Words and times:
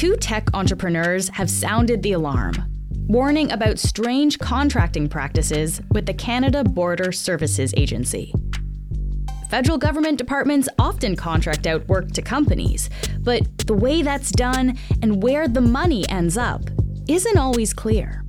two 0.00 0.16
tech 0.16 0.48
entrepreneurs 0.54 1.28
have 1.28 1.50
sounded 1.50 2.02
the 2.02 2.12
alarm, 2.12 2.54
warning 3.06 3.52
about 3.52 3.78
strange 3.78 4.38
contracting 4.38 5.06
practices 5.06 5.78
with 5.90 6.06
the 6.06 6.14
Canada 6.14 6.64
Border 6.64 7.12
Services 7.12 7.74
Agency. 7.76 8.32
Federal 9.50 9.76
government 9.76 10.16
departments 10.16 10.70
often 10.78 11.14
contract 11.16 11.66
out 11.66 11.86
work 11.86 12.12
to 12.12 12.22
companies, 12.22 12.88
but 13.18 13.42
the 13.66 13.74
way 13.74 14.00
that's 14.00 14.30
done 14.30 14.78
and 15.02 15.22
where 15.22 15.46
the 15.46 15.60
money 15.60 16.08
ends 16.08 16.38
up 16.38 16.62
isn't 17.06 17.36
always 17.36 17.74
clear. 17.74 18.24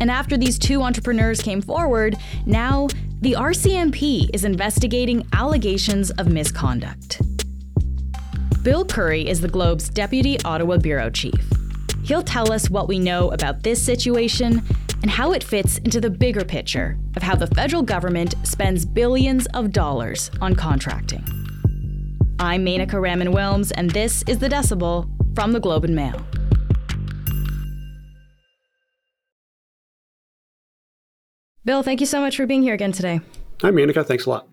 And 0.00 0.08
after 0.08 0.36
these 0.36 0.56
two 0.56 0.82
entrepreneurs 0.82 1.42
came 1.42 1.62
forward, 1.62 2.14
now 2.46 2.86
the 3.22 3.32
RCMP 3.32 4.30
is 4.32 4.44
investigating 4.44 5.26
allegations 5.32 6.12
of 6.12 6.28
misconduct. 6.28 7.35
Bill 8.66 8.84
Curry 8.84 9.28
is 9.28 9.40
the 9.40 9.46
Globe's 9.46 9.88
Deputy 9.88 10.40
Ottawa 10.44 10.76
Bureau 10.78 11.08
Chief. 11.08 11.40
He'll 12.02 12.20
tell 12.20 12.50
us 12.50 12.68
what 12.68 12.88
we 12.88 12.98
know 12.98 13.30
about 13.30 13.62
this 13.62 13.80
situation 13.80 14.60
and 15.02 15.08
how 15.08 15.30
it 15.30 15.44
fits 15.44 15.78
into 15.78 16.00
the 16.00 16.10
bigger 16.10 16.44
picture 16.44 16.98
of 17.14 17.22
how 17.22 17.36
the 17.36 17.46
federal 17.46 17.84
government 17.84 18.34
spends 18.42 18.84
billions 18.84 19.46
of 19.54 19.70
dollars 19.70 20.32
on 20.40 20.56
contracting. 20.56 21.24
I'm 22.40 22.66
Menaka 22.66 23.00
Raman 23.00 23.28
Wilms, 23.28 23.70
and 23.76 23.88
this 23.92 24.24
is 24.26 24.40
The 24.40 24.48
Decibel 24.48 25.08
from 25.36 25.52
the 25.52 25.60
Globe 25.60 25.84
and 25.84 25.94
Mail. 25.94 26.20
Bill, 31.64 31.84
thank 31.84 32.00
you 32.00 32.06
so 32.06 32.20
much 32.20 32.36
for 32.36 32.46
being 32.46 32.64
here 32.64 32.74
again 32.74 32.90
today. 32.90 33.20
Hi, 33.62 33.70
Menaka. 33.70 34.04
Thanks 34.04 34.26
a 34.26 34.30
lot. 34.30 34.48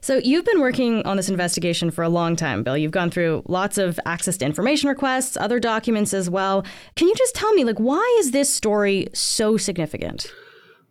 So, 0.00 0.20
you've 0.22 0.44
been 0.44 0.60
working 0.60 1.04
on 1.06 1.16
this 1.16 1.28
investigation 1.28 1.90
for 1.90 2.02
a 2.02 2.08
long 2.08 2.36
time, 2.36 2.62
Bill. 2.62 2.76
You've 2.76 2.92
gone 2.92 3.10
through 3.10 3.42
lots 3.46 3.78
of 3.78 3.98
access 4.06 4.36
to 4.38 4.44
information 4.44 4.88
requests, 4.88 5.36
other 5.36 5.58
documents 5.58 6.14
as 6.14 6.30
well. 6.30 6.64
Can 6.96 7.08
you 7.08 7.14
just 7.14 7.34
tell 7.34 7.52
me, 7.54 7.64
like, 7.64 7.78
why 7.78 8.16
is 8.20 8.30
this 8.30 8.52
story 8.52 9.08
so 9.12 9.56
significant? 9.56 10.32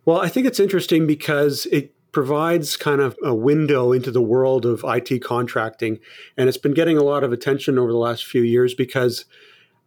Well, 0.04 0.20
I 0.20 0.28
think 0.28 0.46
it's 0.46 0.60
interesting 0.60 1.06
because 1.06 1.66
it 1.66 1.94
provides 2.12 2.76
kind 2.76 3.00
of 3.00 3.16
a 3.22 3.34
window 3.34 3.92
into 3.92 4.10
the 4.10 4.22
world 4.22 4.64
of 4.64 4.84
IT 4.84 5.22
contracting. 5.22 5.98
And 6.36 6.48
it's 6.48 6.58
been 6.58 6.74
getting 6.74 6.96
a 6.96 7.02
lot 7.02 7.24
of 7.24 7.32
attention 7.32 7.78
over 7.78 7.92
the 7.92 7.98
last 7.98 8.26
few 8.26 8.42
years 8.42 8.74
because, 8.74 9.24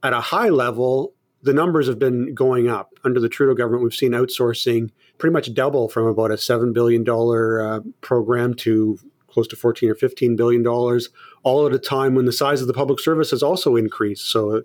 at 0.04 0.14
a 0.14 0.22
high 0.22 0.50
level, 0.50 1.14
the 1.44 1.54
numbers 1.54 1.88
have 1.88 2.00
been 2.00 2.34
going 2.34 2.68
up. 2.68 2.94
Under 3.04 3.20
the 3.20 3.30
Trudeau 3.30 3.56
government, 3.56 3.84
we've 3.84 3.94
seen 3.94 4.12
outsourcing 4.12 4.92
pretty 5.18 5.34
much 5.34 5.54
double 5.54 5.90
from 5.90 6.06
about 6.06 6.32
a 6.32 6.36
$7 6.36 6.74
billion 6.74 7.08
uh, 7.10 7.80
program 8.02 8.54
to 8.56 9.00
close 9.32 9.48
to 9.48 9.56
14 9.56 9.90
or 9.90 9.96
15 9.96 10.36
billion 10.36 10.64
dollars 10.64 11.10
all 11.44 11.66
at 11.66 11.74
a 11.74 11.80
time 11.80 12.16
when 12.16 12.26
the 12.26 12.32
size 12.32 12.62
of 12.62 12.68
the 12.68 12.74
public 12.74 13.00
service 13.00 13.32
has 13.32 13.42
also 13.42 13.76
increased. 13.76 14.30
So 14.30 14.64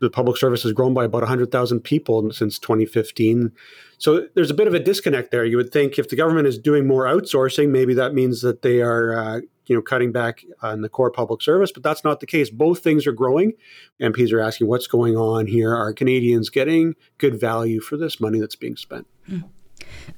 the 0.00 0.10
public 0.10 0.36
service 0.36 0.62
has 0.62 0.72
grown 0.72 0.94
by 0.94 1.04
about 1.04 1.22
100,000 1.22 1.80
people 1.80 2.32
since 2.32 2.58
2015 2.58 3.52
so 3.98 4.26
there's 4.34 4.50
a 4.50 4.54
bit 4.54 4.66
of 4.66 4.74
a 4.74 4.78
disconnect 4.78 5.30
there. 5.30 5.44
You 5.44 5.56
would 5.56 5.72
think 5.72 5.98
if 5.98 6.08
the 6.08 6.16
government 6.16 6.46
is 6.46 6.58
doing 6.58 6.86
more 6.86 7.04
outsourcing 7.04 7.70
maybe 7.70 7.94
that 7.94 8.14
means 8.14 8.42
that 8.42 8.62
they 8.62 8.82
are 8.82 9.18
uh, 9.18 9.40
you 9.66 9.74
know 9.74 9.82
cutting 9.82 10.12
back 10.12 10.44
on 10.62 10.82
the 10.82 10.88
core 10.88 11.10
public 11.10 11.40
service 11.42 11.72
but 11.72 11.82
that's 11.82 12.04
not 12.04 12.20
the 12.20 12.26
case. 12.26 12.50
Both 12.50 12.80
things 12.80 13.06
are 13.06 13.12
growing. 13.12 13.52
Mps 14.00 14.32
are 14.32 14.40
asking 14.40 14.68
what's 14.68 14.86
going 14.86 15.16
on 15.16 15.46
here. 15.46 15.74
Are 15.74 15.92
canadians 15.92 16.50
getting 16.50 16.94
good 17.18 17.40
value 17.40 17.80
for 17.80 17.96
this 17.96 18.20
money 18.20 18.40
that's 18.40 18.56
being 18.56 18.76
spent? 18.76 19.06
Mm. 19.28 19.48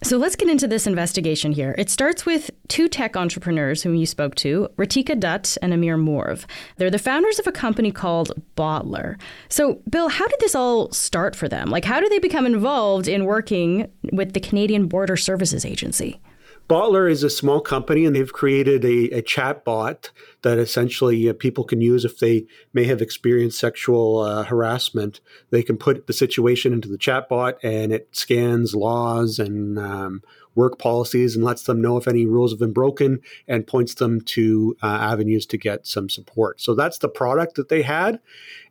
So 0.03 0.17
let's 0.19 0.37
get 0.37 0.49
into 0.49 0.69
this 0.69 0.87
investigation 0.87 1.53
here. 1.53 1.75
It 1.79 1.91
starts 1.91 2.27
with 2.27 2.51
two 2.69 2.89
tech 2.89 3.17
entrepreneurs 3.17 3.83
whom 3.83 3.95
you 3.95 4.07
spoke 4.07 4.35
to, 4.37 4.69
Ritika 4.77 5.19
Dutt 5.19 5.57
and 5.63 5.73
Amir 5.73 5.97
Morv. 5.97 6.45
They're 6.77 6.91
the 6.91 6.99
founders 6.99 7.39
of 7.39 7.47
a 7.47 7.53
company 7.53 7.91
called 7.91 8.33
Botler. 8.57 9.21
So, 9.49 9.81
Bill, 9.89 10.09
how 10.09 10.27
did 10.29 10.41
this 10.41 10.55
all 10.55 10.91
start 10.93 11.35
for 11.35 11.49
them? 11.49 11.71
Like, 11.71 11.85
how 11.85 12.01
did 12.01 12.11
they 12.11 12.19
become 12.19 12.47
involved 12.47 13.09
in 13.09 13.25
working 13.25 13.91
with 14.13 14.33
the 14.33 14.41
Canadian 14.41 14.87
Border 14.87 15.17
Services 15.17 15.65
Agency? 15.65 16.21
Botler 16.69 17.09
is 17.09 17.23
a 17.23 17.31
small 17.31 17.61
company, 17.61 18.05
and 18.05 18.17
they've 18.17 18.33
created 18.33 18.85
a, 18.85 19.19
a 19.19 19.23
chat 19.23 19.65
bot 19.65 20.11
that 20.43 20.59
essentially 20.59 21.29
uh, 21.29 21.33
people 21.33 21.63
can 21.63 21.81
use 21.81 22.05
if 22.05 22.19
they 22.19 22.47
may 22.73 22.85
have 22.85 23.01
experienced 23.01 23.59
sexual 23.59 24.19
uh, 24.19 24.43
harassment. 24.43 25.21
They 25.51 25.63
can 25.63 25.77
put 25.77 26.09
the 26.09 26.13
situation 26.13 26.73
into 26.73 26.89
the 26.89 26.99
chat 26.99 27.29
bot, 27.29 27.63
and 27.63 27.93
it 27.93 28.09
scans 28.11 28.75
laws 28.75 29.39
and 29.39 29.79
um, 29.79 30.23
work 30.57 30.77
policies 30.77 31.37
and 31.37 31.45
lets 31.45 31.63
them 31.63 31.81
know 31.81 31.99
if 31.99 32.09
any 32.09 32.27
rules 32.27 32.51
have 32.51 32.59
been 32.59 32.73
broken 32.73 33.21
and 33.47 33.67
points 33.69 33.95
them 33.95 34.21
to 34.23 34.77
uh, 34.83 34.87
avenues 34.87 35.47
to 35.47 35.59
get 35.59 35.87
some 35.87 36.09
support. 36.09 36.61
So 36.61 36.75
that's 36.75 36.99
the 36.99 37.09
product 37.09 37.55
that 37.55 37.69
they 37.69 37.83
had. 37.83 38.19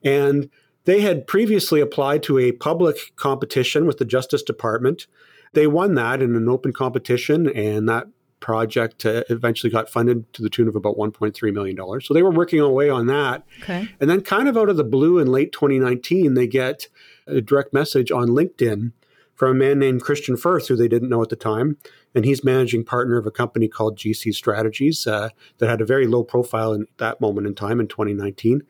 And 0.03 0.49
they 0.83 0.99
had 0.99 1.27
previously 1.27 1.79
applied 1.79 2.23
to 2.23 2.39
a 2.39 2.51
public 2.51 3.15
competition 3.15 3.85
with 3.85 3.99
the 3.99 4.05
Justice 4.05 4.43
Department 4.43 5.07
they 5.55 5.67
won 5.67 5.95
that 5.95 6.21
in 6.21 6.35
an 6.35 6.47
open 6.47 6.73
competition, 6.73 7.49
and 7.49 7.89
that 7.89 8.07
project 8.39 9.05
uh, 9.05 9.23
eventually 9.29 9.71
got 9.71 9.89
funded 9.89 10.31
to 10.33 10.43
the 10.43 10.49
tune 10.49 10.67
of 10.67 10.75
about 10.75 10.95
$1.3 10.97 11.53
million. 11.53 12.01
So 12.01 12.13
they 12.13 12.21
were 12.21 12.29
working 12.29 12.59
away 12.59 12.89
on 12.89 13.07
that. 13.07 13.43
Okay. 13.63 13.89
And 13.99 14.09
then, 14.09 14.21
kind 14.21 14.47
of 14.47 14.55
out 14.55 14.69
of 14.69 14.77
the 14.77 14.83
blue 14.83 15.17
in 15.17 15.31
late 15.31 15.51
2019, 15.51 16.35
they 16.35 16.45
get 16.45 16.87
a 17.25 17.41
direct 17.41 17.73
message 17.73 18.11
on 18.11 18.29
LinkedIn 18.29 18.91
from 19.33 19.51
a 19.51 19.53
man 19.55 19.79
named 19.79 20.03
Kristian 20.03 20.39
Firth, 20.39 20.67
who 20.67 20.75
they 20.75 20.87
didn't 20.87 21.09
know 21.09 21.21
at 21.23 21.29
the 21.29 21.35
time. 21.35 21.77
And 22.13 22.23
he's 22.23 22.43
managing 22.43 22.85
partner 22.85 23.17
of 23.17 23.25
a 23.25 23.31
company 23.31 23.67
called 23.67 23.97
GC 23.97 24.33
Strategies 24.33 25.07
uh, 25.07 25.29
that 25.57 25.69
had 25.69 25.81
a 25.81 25.85
very 25.85 26.07
low 26.07 26.23
profile 26.23 26.71
in 26.71 26.85
that 26.97 27.19
moment 27.19 27.47
in 27.47 27.55
time 27.55 27.79
in 27.79 27.87
2019. 27.87 28.61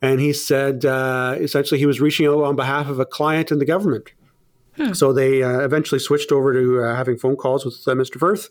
And 0.00 0.20
he 0.20 0.32
said 0.32 0.84
uh, 0.84 1.34
essentially 1.38 1.78
he 1.78 1.86
was 1.86 2.00
reaching 2.00 2.26
out 2.26 2.42
on 2.44 2.56
behalf 2.56 2.88
of 2.88 3.00
a 3.00 3.04
client 3.04 3.50
in 3.50 3.58
the 3.58 3.64
government 3.64 4.12
Hmm. 4.78 4.92
So 4.92 5.12
they 5.12 5.42
uh, 5.42 5.58
eventually 5.60 5.98
switched 5.98 6.30
over 6.30 6.52
to 6.54 6.84
uh, 6.84 6.94
having 6.94 7.18
phone 7.18 7.34
calls 7.34 7.64
with 7.64 7.74
uh, 7.86 7.92
Mr. 7.92 8.16
Firth. 8.16 8.48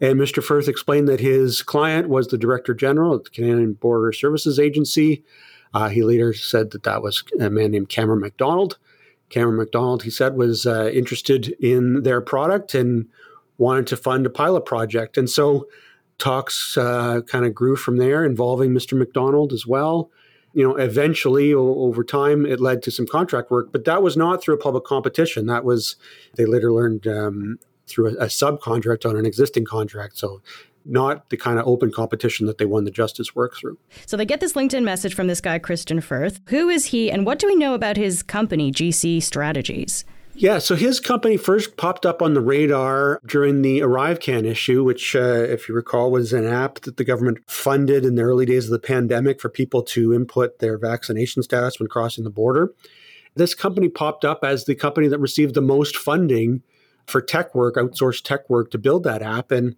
And 0.00 0.18
Mr. 0.18 0.42
Firth 0.42 0.66
explained 0.66 1.08
that 1.08 1.20
his 1.20 1.62
client 1.62 2.08
was 2.08 2.26
the 2.28 2.38
Director 2.38 2.74
General 2.74 3.14
at 3.14 3.24
the 3.24 3.30
Canadian 3.30 3.74
Border 3.74 4.12
Services 4.12 4.58
Agency. 4.58 5.22
Uh, 5.72 5.88
he 5.88 6.02
later 6.02 6.34
said 6.34 6.72
that 6.72 6.82
that 6.82 7.02
was 7.02 7.22
a 7.38 7.48
man 7.48 7.70
named 7.70 7.88
Cameron 7.88 8.20
MacDonald. 8.20 8.78
Cameron 9.28 9.58
MacDonald, 9.58 10.02
he 10.02 10.10
said, 10.10 10.34
was 10.34 10.66
uh, 10.66 10.90
interested 10.92 11.48
in 11.60 12.02
their 12.02 12.20
product 12.20 12.74
and 12.74 13.06
wanted 13.58 13.86
to 13.86 13.96
fund 13.96 14.26
a 14.26 14.30
pilot 14.30 14.64
project. 14.64 15.16
And 15.16 15.30
so 15.30 15.68
talks 16.18 16.76
uh, 16.76 17.20
kind 17.28 17.44
of 17.44 17.54
grew 17.54 17.76
from 17.76 17.98
there, 17.98 18.24
involving 18.24 18.72
Mr. 18.72 18.98
MacDonald 18.98 19.52
as 19.52 19.66
well 19.66 20.10
you 20.52 20.66
know, 20.66 20.76
eventually 20.76 21.54
over 21.54 22.02
time, 22.02 22.44
it 22.44 22.60
led 22.60 22.82
to 22.82 22.90
some 22.90 23.06
contract 23.06 23.50
work, 23.50 23.70
but 23.70 23.84
that 23.84 24.02
was 24.02 24.16
not 24.16 24.42
through 24.42 24.54
a 24.54 24.58
public 24.58 24.84
competition. 24.84 25.46
That 25.46 25.64
was, 25.64 25.96
they 26.34 26.44
later 26.44 26.72
learned 26.72 27.06
um, 27.06 27.58
through 27.86 28.08
a, 28.08 28.24
a 28.24 28.26
subcontract 28.26 29.08
on 29.08 29.16
an 29.16 29.26
existing 29.26 29.64
contract. 29.64 30.18
So 30.18 30.42
not 30.84 31.28
the 31.30 31.36
kind 31.36 31.58
of 31.58 31.66
open 31.66 31.92
competition 31.92 32.46
that 32.46 32.58
they 32.58 32.64
won 32.64 32.84
the 32.84 32.90
justice 32.90 33.34
work 33.34 33.56
through. 33.56 33.78
So 34.06 34.16
they 34.16 34.24
get 34.24 34.40
this 34.40 34.54
LinkedIn 34.54 34.82
message 34.82 35.14
from 35.14 35.26
this 35.26 35.40
guy, 35.40 35.58
Kristian 35.58 36.02
Firth. 36.02 36.40
Who 36.48 36.68
is 36.68 36.86
he, 36.86 37.10
and 37.10 37.26
what 37.26 37.38
do 37.38 37.46
we 37.46 37.54
know 37.54 37.74
about 37.74 37.96
his 37.96 38.22
company, 38.22 38.72
GC 38.72 39.22
Strategies? 39.22 40.04
Yeah, 40.40 40.58
so 40.58 40.74
his 40.74 41.00
company 41.00 41.36
first 41.36 41.76
popped 41.76 42.06
up 42.06 42.22
on 42.22 42.32
the 42.32 42.40
radar 42.40 43.20
during 43.26 43.60
the 43.60 43.80
ArriveCan 43.80 44.46
issue, 44.46 44.82
which, 44.82 45.14
uh, 45.14 45.18
if 45.18 45.68
you 45.68 45.74
recall, 45.74 46.10
was 46.10 46.32
an 46.32 46.46
app 46.46 46.80
that 46.80 46.96
the 46.96 47.04
government 47.04 47.40
funded 47.46 48.06
in 48.06 48.14
the 48.14 48.22
early 48.22 48.46
days 48.46 48.64
of 48.64 48.70
the 48.70 48.78
pandemic 48.78 49.38
for 49.38 49.50
people 49.50 49.82
to 49.82 50.14
input 50.14 50.58
their 50.58 50.78
vaccination 50.78 51.42
status 51.42 51.78
when 51.78 51.88
crossing 51.88 52.24
the 52.24 52.30
border. 52.30 52.72
This 53.34 53.54
company 53.54 53.90
popped 53.90 54.24
up 54.24 54.42
as 54.42 54.64
the 54.64 54.74
company 54.74 55.08
that 55.08 55.18
received 55.18 55.54
the 55.54 55.60
most 55.60 55.94
funding 55.94 56.62
for 57.06 57.20
tech 57.20 57.54
work, 57.54 57.74
outsourced 57.74 58.22
tech 58.22 58.48
work 58.48 58.70
to 58.70 58.78
build 58.78 59.04
that 59.04 59.20
app. 59.20 59.50
And 59.50 59.76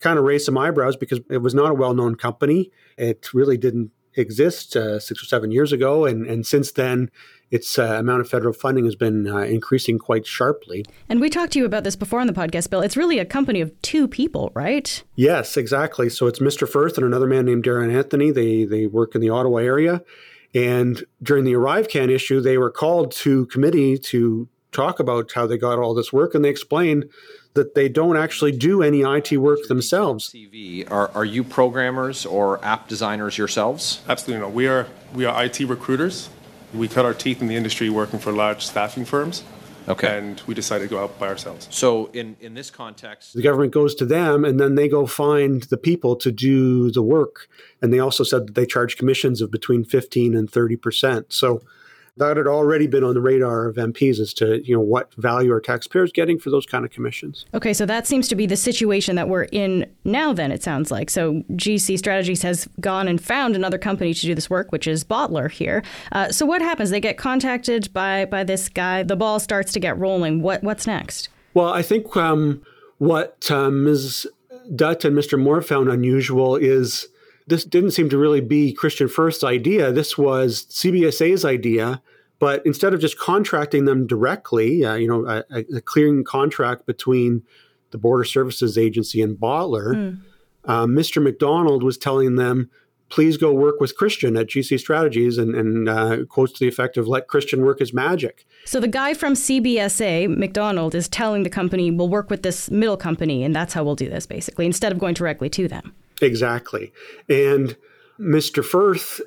kind 0.00 0.18
of 0.18 0.24
raised 0.24 0.44
some 0.44 0.58
eyebrows 0.58 0.96
because 0.96 1.20
it 1.30 1.38
was 1.38 1.54
not 1.54 1.70
a 1.70 1.74
well 1.74 1.94
known 1.94 2.14
company. 2.14 2.70
It 2.98 3.32
really 3.32 3.56
didn't 3.56 3.90
exist 4.16 4.76
uh, 4.76 4.98
six 4.98 5.22
or 5.22 5.26
seven 5.26 5.50
years 5.50 5.72
ago. 5.72 6.04
And, 6.04 6.26
and 6.26 6.46
since 6.46 6.72
then, 6.72 7.10
its 7.50 7.78
uh, 7.78 7.96
amount 7.98 8.20
of 8.20 8.28
federal 8.28 8.52
funding 8.52 8.84
has 8.84 8.96
been 8.96 9.28
uh, 9.28 9.38
increasing 9.38 9.98
quite 9.98 10.26
sharply. 10.26 10.84
And 11.08 11.20
we 11.20 11.30
talked 11.30 11.52
to 11.52 11.58
you 11.58 11.64
about 11.64 11.84
this 11.84 11.94
before 11.94 12.20
on 12.20 12.26
the 12.26 12.32
podcast, 12.32 12.70
Bill. 12.70 12.80
It's 12.80 12.96
really 12.96 13.18
a 13.18 13.24
company 13.24 13.60
of 13.60 13.70
two 13.82 14.08
people, 14.08 14.50
right? 14.54 15.02
Yes, 15.14 15.56
exactly. 15.56 16.08
So 16.08 16.26
it's 16.26 16.38
Mr. 16.40 16.68
Firth 16.68 16.96
and 16.96 17.06
another 17.06 17.26
man 17.26 17.44
named 17.44 17.64
Darren 17.64 17.94
Anthony. 17.94 18.30
They 18.30 18.64
they 18.64 18.86
work 18.86 19.14
in 19.14 19.20
the 19.20 19.30
Ottawa 19.30 19.58
area. 19.58 20.02
And 20.54 21.04
during 21.22 21.44
the 21.44 21.52
ArriveCan 21.52 22.10
issue, 22.10 22.40
they 22.40 22.58
were 22.58 22.70
called 22.70 23.10
to 23.12 23.46
committee 23.46 23.98
to 23.98 24.48
talk 24.74 25.00
about 25.00 25.32
how 25.32 25.46
they 25.46 25.56
got 25.56 25.78
all 25.78 25.94
this 25.94 26.12
work, 26.12 26.34
and 26.34 26.44
they 26.44 26.50
explain 26.50 27.08
that 27.54 27.74
they 27.74 27.88
don't 27.88 28.16
actually 28.16 28.52
do 28.52 28.82
any 28.82 29.02
IT 29.02 29.36
work 29.38 29.68
themselves. 29.68 30.30
CV, 30.30 30.90
are, 30.90 31.10
are 31.14 31.24
you 31.24 31.44
programmers 31.44 32.26
or 32.26 32.62
app 32.64 32.88
designers 32.88 33.38
yourselves? 33.38 34.02
Absolutely 34.08 34.44
not. 34.44 34.52
We 34.52 34.66
are 34.66 34.86
we 35.14 35.24
are 35.24 35.44
IT 35.44 35.60
recruiters. 35.60 36.28
We 36.74 36.88
cut 36.88 37.04
our 37.04 37.14
teeth 37.14 37.40
in 37.40 37.46
the 37.46 37.54
industry 37.56 37.88
working 37.88 38.18
for 38.18 38.32
large 38.32 38.66
staffing 38.66 39.04
firms. 39.04 39.44
Okay. 39.86 40.18
And 40.18 40.40
we 40.46 40.54
decided 40.54 40.88
to 40.88 40.90
go 40.90 41.02
out 41.02 41.18
by 41.18 41.28
ourselves. 41.28 41.68
So, 41.70 42.06
in, 42.14 42.36
in 42.40 42.54
this 42.54 42.70
context, 42.70 43.34
the 43.34 43.42
government 43.42 43.72
goes 43.72 43.94
to 43.96 44.06
them 44.06 44.44
and 44.44 44.58
then 44.58 44.76
they 44.76 44.88
go 44.88 45.06
find 45.06 45.62
the 45.64 45.76
people 45.76 46.16
to 46.16 46.32
do 46.32 46.90
the 46.90 47.02
work. 47.02 47.48
And 47.82 47.92
they 47.92 47.98
also 47.98 48.24
said 48.24 48.46
that 48.46 48.54
they 48.54 48.64
charge 48.64 48.96
commissions 48.96 49.42
of 49.42 49.50
between 49.50 49.84
15 49.84 50.34
and 50.34 50.50
30%. 50.50 51.26
So, 51.28 51.62
that 52.16 52.36
had 52.36 52.46
already 52.46 52.86
been 52.86 53.02
on 53.02 53.14
the 53.14 53.20
radar 53.20 53.66
of 53.66 53.76
MPs 53.76 54.20
as 54.20 54.32
to 54.34 54.64
you 54.64 54.74
know 54.74 54.80
what 54.80 55.12
value 55.14 55.52
are 55.52 55.60
taxpayers 55.60 56.12
getting 56.12 56.38
for 56.38 56.50
those 56.50 56.66
kind 56.66 56.84
of 56.84 56.90
commissions. 56.90 57.44
Okay, 57.54 57.72
so 57.72 57.84
that 57.86 58.06
seems 58.06 58.28
to 58.28 58.34
be 58.34 58.46
the 58.46 58.56
situation 58.56 59.16
that 59.16 59.28
we're 59.28 59.44
in 59.44 59.90
now. 60.04 60.32
Then 60.32 60.52
it 60.52 60.62
sounds 60.62 60.90
like 60.90 61.10
so. 61.10 61.42
GC 61.52 61.98
Strategies 61.98 62.42
has 62.42 62.68
gone 62.80 63.08
and 63.08 63.22
found 63.22 63.56
another 63.56 63.78
company 63.78 64.14
to 64.14 64.20
do 64.20 64.34
this 64.34 64.48
work, 64.48 64.70
which 64.70 64.86
is 64.86 65.02
Botler 65.04 65.50
here. 65.50 65.82
Uh, 66.12 66.30
so 66.30 66.46
what 66.46 66.62
happens? 66.62 66.90
They 66.90 67.00
get 67.00 67.18
contacted 67.18 67.92
by 67.92 68.26
by 68.26 68.44
this 68.44 68.68
guy. 68.68 69.02
The 69.02 69.16
ball 69.16 69.40
starts 69.40 69.72
to 69.72 69.80
get 69.80 69.98
rolling. 69.98 70.40
What 70.42 70.62
what's 70.62 70.86
next? 70.86 71.28
Well, 71.54 71.72
I 71.72 71.82
think 71.82 72.16
um, 72.16 72.62
what 72.98 73.50
uh, 73.50 73.70
Ms. 73.70 74.26
Dutt 74.74 75.04
and 75.04 75.16
Mr. 75.16 75.38
Morv 75.38 75.64
found 75.64 75.88
unusual 75.88 76.56
is 76.56 77.08
this 77.46 77.64
didn't 77.64 77.90
seem 77.90 78.08
to 78.08 78.18
really 78.18 78.40
be 78.40 78.76
Kristian 78.78 79.10
Firth's 79.10 79.44
idea. 79.44 79.92
This 79.92 80.16
was 80.16 80.66
CBSA's 80.70 81.44
idea. 81.44 82.02
But 82.38 82.62
instead 82.66 82.92
of 82.94 83.00
just 83.00 83.18
contracting 83.18 83.84
them 83.84 84.06
directly, 84.06 84.84
uh, 84.84 84.94
you 84.94 85.08
know, 85.08 85.26
a, 85.26 85.44
a, 85.74 85.80
clearing 85.80 86.24
contract 86.24 86.84
between 86.84 87.42
the 87.90 87.98
Border 87.98 88.24
Services 88.24 88.76
Agency 88.76 89.22
and 89.22 89.36
Botler, 89.36 89.94
mm. 89.94 90.20
uh, 90.64 90.84
Mr. 90.84 91.22
MacDonald 91.22 91.82
was 91.82 91.96
telling 91.96 92.34
them, 92.34 92.70
please 93.08 93.36
go 93.36 93.52
work 93.52 93.80
with 93.80 93.96
Kristian 93.96 94.38
at 94.38 94.48
GC 94.48 94.80
Strategies 94.80 95.38
and, 95.38 95.54
and 95.54 95.88
uh, 95.88 96.24
quotes 96.28 96.52
to 96.54 96.58
the 96.58 96.68
effect 96.68 96.96
of 96.96 97.06
let 97.06 97.28
Kristian 97.28 97.62
work 97.64 97.78
his 97.78 97.94
magic. 97.94 98.44
So 98.64 98.80
the 98.80 98.88
guy 98.88 99.14
from 99.14 99.34
CBSA, 99.34 100.36
MacDonald, 100.36 100.94
is 100.94 101.08
telling 101.08 101.44
the 101.44 101.50
company, 101.50 101.90
we'll 101.90 102.08
work 102.08 102.30
with 102.30 102.42
this 102.42 102.70
middle 102.70 102.96
company 102.96 103.44
and 103.44 103.54
that's 103.54 103.74
how 103.74 103.84
we'll 103.84 103.94
do 103.94 104.10
this, 104.10 104.26
basically, 104.26 104.66
instead 104.66 104.90
of 104.90 104.98
going 104.98 105.14
directly 105.14 105.48
to 105.50 105.68
them. 105.68 105.94
Exactly. 106.20 106.92
And 107.28 107.76
Mr. 108.18 108.64
Firth, 108.64 109.20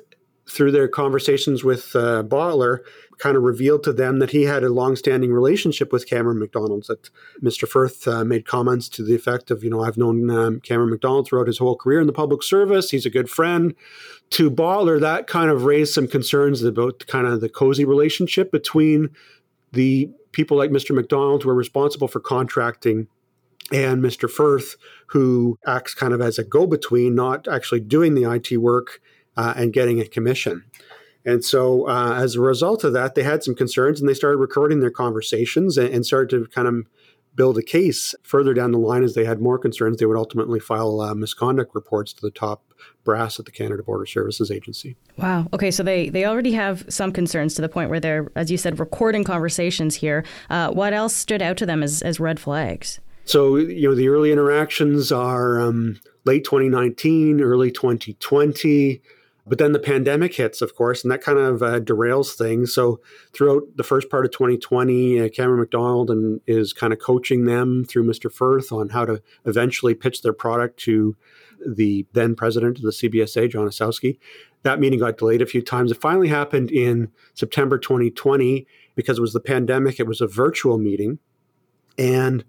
through 0.48 0.72
their 0.72 0.88
conversations 0.88 1.62
with 1.62 1.94
uh, 1.94 2.22
Botler, 2.22 2.78
kind 3.18 3.36
of 3.36 3.42
revealed 3.42 3.82
to 3.84 3.92
them 3.92 4.18
that 4.20 4.30
he 4.30 4.44
had 4.44 4.62
a 4.62 4.70
long-standing 4.70 5.32
relationship 5.32 5.92
with 5.92 6.08
Cameron 6.08 6.38
MacDonald. 6.38 6.86
That 6.86 7.10
Mr. 7.42 7.68
Firth 7.68 8.06
uh, 8.08 8.24
made 8.24 8.46
comments 8.46 8.88
to 8.90 9.04
the 9.04 9.14
effect 9.14 9.50
of, 9.50 9.62
you 9.62 9.70
know, 9.70 9.82
I've 9.82 9.98
known 9.98 10.30
um, 10.30 10.60
Cameron 10.60 10.90
MacDonald 10.90 11.26
throughout 11.26 11.48
his 11.48 11.58
whole 11.58 11.76
career 11.76 12.00
in 12.00 12.06
the 12.06 12.12
public 12.12 12.42
service. 12.42 12.90
He's 12.90 13.06
a 13.06 13.10
good 13.10 13.28
friend. 13.28 13.74
To 14.30 14.50
Bottler, 14.50 15.00
that 15.00 15.26
kind 15.26 15.50
of 15.50 15.64
raised 15.64 15.92
some 15.92 16.06
concerns 16.06 16.62
about 16.62 17.06
kind 17.06 17.26
of 17.26 17.40
the 17.40 17.48
cozy 17.48 17.84
relationship 17.84 18.50
between 18.50 19.10
the 19.72 20.10
people 20.32 20.56
like 20.56 20.70
Mr. 20.70 20.94
MacDonald 20.94 21.42
who 21.42 21.50
are 21.50 21.54
responsible 21.54 22.08
for 22.08 22.20
contracting 22.20 23.08
and 23.72 24.02
Mr. 24.02 24.30
Firth, 24.30 24.76
who 25.08 25.58
acts 25.66 25.94
kind 25.94 26.12
of 26.12 26.20
as 26.20 26.38
a 26.38 26.44
go 26.44 26.66
between, 26.66 27.14
not 27.14 27.48
actually 27.48 27.80
doing 27.80 28.14
the 28.14 28.30
IT 28.30 28.56
work 28.58 29.00
uh, 29.36 29.54
and 29.56 29.72
getting 29.72 30.00
a 30.00 30.06
commission. 30.06 30.64
And 31.24 31.44
so, 31.44 31.88
uh, 31.88 32.14
as 32.14 32.36
a 32.36 32.40
result 32.40 32.84
of 32.84 32.92
that, 32.94 33.14
they 33.14 33.22
had 33.22 33.42
some 33.44 33.54
concerns 33.54 34.00
and 34.00 34.08
they 34.08 34.14
started 34.14 34.38
recording 34.38 34.80
their 34.80 34.90
conversations 34.90 35.76
and, 35.76 35.92
and, 35.92 36.06
started 36.06 36.30
to 36.30 36.46
kind 36.50 36.66
of 36.66 36.86
build 37.34 37.58
a 37.58 37.62
case 37.62 38.14
further 38.22 38.54
down 38.54 38.72
the 38.72 38.78
line 38.78 39.04
as 39.04 39.14
they 39.14 39.24
had 39.24 39.40
more 39.40 39.58
concerns. 39.58 39.98
They 39.98 40.06
would 40.06 40.16
ultimately 40.16 40.58
file 40.58 41.00
uh, 41.00 41.14
misconduct 41.14 41.74
reports 41.74 42.12
to 42.14 42.22
the 42.22 42.30
top 42.30 42.62
brass 43.04 43.38
at 43.38 43.44
the 43.44 43.52
Canada 43.52 43.82
Border 43.82 44.06
Services 44.06 44.50
Agency. 44.50 44.96
Wow. 45.16 45.46
Okay, 45.52 45.70
so 45.70 45.82
they, 45.82 46.08
they 46.08 46.24
already 46.24 46.52
have 46.52 46.84
some 46.88 47.12
concerns 47.12 47.54
to 47.54 47.62
the 47.62 47.68
point 47.68 47.90
where 47.90 48.00
they're, 48.00 48.30
as 48.34 48.50
you 48.50 48.56
said, 48.56 48.80
recording 48.80 49.22
conversations 49.22 49.96
here. 49.96 50.24
Uh, 50.50 50.70
what 50.70 50.92
else 50.92 51.14
stood 51.14 51.42
out 51.42 51.56
to 51.58 51.66
them 51.66 51.82
as, 51.82 52.02
as 52.02 52.18
red 52.18 52.40
flags? 52.40 53.00
So, 53.28 53.56
you 53.56 53.86
know, 53.86 53.94
the 53.94 54.08
early 54.08 54.32
interactions 54.32 55.12
are 55.12 55.60
um, 55.60 56.00
late 56.24 56.44
2019, 56.44 57.42
early 57.42 57.70
2020. 57.70 59.02
But 59.46 59.58
then 59.58 59.72
the 59.72 59.78
pandemic 59.78 60.34
hits, 60.34 60.62
of 60.62 60.74
course, 60.74 61.04
and 61.04 61.12
that 61.12 61.20
kind 61.20 61.38
of 61.38 61.62
uh, 61.62 61.80
derails 61.80 62.36
things. 62.36 62.72
So 62.72 63.02
throughout 63.34 63.64
the 63.76 63.82
first 63.82 64.08
part 64.08 64.24
of 64.24 64.30
2020, 64.30 65.20
uh, 65.20 65.28
Cameron 65.28 65.60
MacDonald 65.60 66.10
and 66.10 66.40
is 66.46 66.72
kind 66.72 66.90
of 66.90 67.00
coaching 67.00 67.44
them 67.44 67.84
through 67.84 68.06
Mr. 68.06 68.32
Firth 68.32 68.72
on 68.72 68.88
how 68.88 69.04
to 69.04 69.20
eventually 69.44 69.94
pitch 69.94 70.22
their 70.22 70.32
product 70.32 70.78
to 70.84 71.14
the 71.66 72.06
then 72.14 72.34
president 72.34 72.78
of 72.78 72.84
the 72.84 72.92
CBSA, 72.92 73.50
John 73.50 73.66
Ossowski. 73.68 74.18
That 74.62 74.80
meeting 74.80 75.00
got 75.00 75.18
delayed 75.18 75.42
a 75.42 75.46
few 75.46 75.60
times. 75.60 75.90
It 75.90 76.00
finally 76.00 76.28
happened 76.28 76.70
in 76.70 77.12
September 77.34 77.76
2020 77.76 78.66
because 78.94 79.18
it 79.18 79.22
was 79.22 79.34
the 79.34 79.40
pandemic. 79.40 80.00
It 80.00 80.06
was 80.06 80.22
a 80.22 80.26
virtual 80.26 80.78
meeting, 80.78 81.18
and 81.98 82.42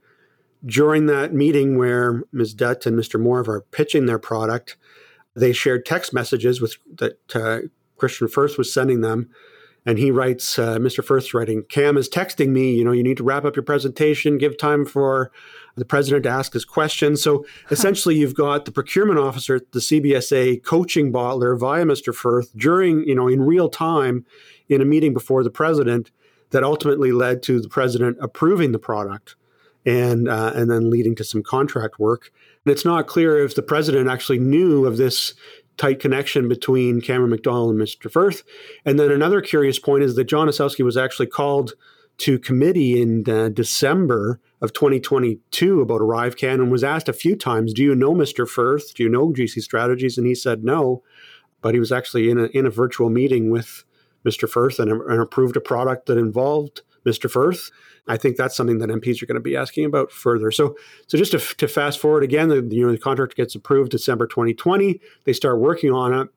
during 0.66 1.06
that 1.06 1.34
meeting 1.34 1.78
where 1.78 2.24
Ms. 2.32 2.54
Dutt 2.54 2.86
and 2.86 2.98
Mr. 2.98 3.20
Morv 3.20 3.48
are 3.48 3.62
pitching 3.72 4.06
their 4.06 4.20
product, 4.20 4.78
they 5.36 5.54
shared 5.54 5.86
text 5.86 6.14
messages 6.14 6.60
with 6.60 6.76
that 6.98 7.20
uh, 7.36 7.60
Kristian 7.98 8.30
Firth 8.30 8.58
was 8.58 8.74
sending 8.74 9.02
them. 9.02 9.30
And 9.86 9.98
he 9.98 10.12
writes, 10.12 10.60
uh, 10.60 10.78
Mr. 10.78 11.04
Firth's 11.04 11.34
writing, 11.34 11.64
Cam 11.64 11.98
is 11.98 12.10
texting 12.10 12.50
me, 12.50 12.76
you 12.76 12.84
know, 12.84 12.92
you 12.92 13.02
need 13.02 13.18
to 13.18 13.24
wrap 13.24 13.46
up 13.46 13.56
your 13.56 13.64
presentation, 13.64 14.38
give 14.38 14.58
time 14.58 14.86
for 14.86 15.32
the 15.78 15.86
president 15.86 16.24
to 16.24 16.30
ask 16.30 16.52
his 16.52 16.66
questions. 16.66 17.24
So 17.24 17.46
essentially, 17.72 18.16
you've 18.16 18.36
got 18.36 18.66
the 18.66 18.74
procurement 18.74 19.20
officer 19.20 19.56
at 19.56 19.72
the 19.72 19.80
CBSA 19.80 20.64
coaching 20.64 21.14
Botler 21.14 21.58
via 21.58 21.86
Mr. 21.86 22.14
Firth 22.14 22.52
during, 22.58 23.08
you 23.08 23.16
know, 23.16 23.30
in 23.30 23.42
real 23.42 23.70
time 23.70 24.26
in 24.68 24.82
a 24.82 24.86
meeting 24.86 25.14
before 25.14 25.44
the 25.44 25.50
president 25.50 26.12
that 26.50 26.64
ultimately 26.64 27.14
led 27.14 27.42
to 27.44 27.62
the 27.62 27.70
president 27.70 28.18
approving 28.20 28.74
the 28.74 28.80
product 28.80 29.36
and 29.90 30.30
uh, 30.30 30.52
and 30.54 30.70
then 30.70 30.92
leading 30.92 31.16
to 31.16 31.24
some 31.24 31.42
contract 31.42 32.00
work. 32.00 32.32
And 32.64 32.72
it's 32.72 32.86
not 32.86 33.08
clear 33.08 33.44
if 33.44 33.56
the 33.56 33.64
president 33.64 34.08
actually 34.08 34.38
knew 34.38 34.86
of 34.86 34.98
this 34.98 35.34
tight 35.78 36.00
connection 36.00 36.48
between 36.48 37.02
Cameron 37.02 37.32
MacDonald 37.32 37.72
and 37.72 37.82
Mr. 37.82 38.12
Firth. 38.12 38.44
And 38.86 39.00
then 39.00 39.12
another 39.12 39.42
curious 39.42 39.80
point 39.80 40.04
is 40.04 40.16
that 40.16 40.26
John 40.26 40.48
Ossowski 40.48 40.84
was 40.84 40.98
actually 40.98 41.28
called 41.28 41.74
to 42.20 42.38
committee 42.38 43.02
in 43.02 43.28
uh, 43.30 43.50
December 43.50 44.42
of 44.62 44.74
2022 44.74 45.80
about 45.80 46.02
ArriveCan 46.02 46.56
and 46.56 46.70
was 46.70 46.84
asked 46.84 47.10
a 47.10 47.14
few 47.14 47.36
times, 47.36 47.74
"Do 47.74 47.82
you 47.82 47.96
know 47.96 48.14
Mr. 48.14 48.48
Firth? 48.48 48.94
Do 48.94 49.04
you 49.04 49.10
know 49.10 49.32
GC 49.32 49.62
Strategies?" 49.62 50.18
And 50.18 50.28
he 50.28 50.36
said 50.36 50.64
no, 50.64 51.02
but 51.62 51.74
he 51.74 51.80
was 51.80 51.92
actually 51.92 52.30
in 52.30 52.38
a 52.38 52.46
in 52.48 52.68
a 52.68 52.70
virtual 52.70 53.10
meeting 53.10 53.50
with 53.50 53.86
Mr. 54.24 54.48
Firth 54.48 54.80
and, 54.80 54.92
and 54.92 55.20
approved 55.20 55.56
a 55.58 55.62
product 55.62 56.06
that 56.06 56.18
involved 56.18 56.82
Mr. 57.10 57.30
Firth. 57.30 57.72
I 58.08 58.18
think 58.18 58.38
that's 58.38 58.56
something 58.56 58.80
that 58.80 58.90
MPs 58.90 59.22
are 59.22 59.26
going 59.26 59.36
to 59.36 59.42
be 59.42 59.56
asking 59.56 59.86
about 59.86 60.12
further. 60.12 60.52
So, 60.52 60.76
so 61.08 61.18
just 61.18 61.32
to, 61.32 61.40
to 61.40 61.68
fast 61.68 62.00
forward 62.00 62.24
again, 62.24 62.50
the, 62.50 62.68
you 62.70 62.86
know, 62.86 62.92
the 62.92 62.98
contract 62.98 63.36
gets 63.36 63.56
approved 63.56 63.92
December 63.92 64.28
2020. 64.28 65.00
They 65.26 65.34
start 65.34 65.60
working 65.60 65.92
on 65.92 66.14
it. 66.14 66.30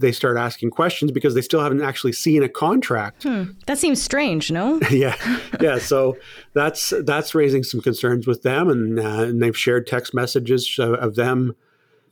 They 0.00 0.12
start 0.12 0.38
asking 0.38 0.70
questions 0.70 1.12
because 1.12 1.34
they 1.34 1.42
still 1.42 1.60
haven't 1.60 1.82
actually 1.82 2.12
seen 2.12 2.42
a 2.42 2.48
contract. 2.48 3.24
Hmm. 3.24 3.44
That 3.66 3.78
seems 3.78 4.02
strange, 4.02 4.50
no? 4.50 4.80
yeah, 4.90 5.16
yeah. 5.60 5.76
So 5.76 6.16
that's 6.54 6.94
that's 7.04 7.34
raising 7.34 7.62
some 7.62 7.82
concerns 7.82 8.26
with 8.26 8.42
them, 8.42 8.70
and 8.70 8.98
uh, 8.98 9.24
and 9.24 9.42
they've 9.42 9.56
shared 9.56 9.86
text 9.86 10.14
messages 10.14 10.78
of, 10.78 10.94
of 10.94 11.14
them 11.16 11.54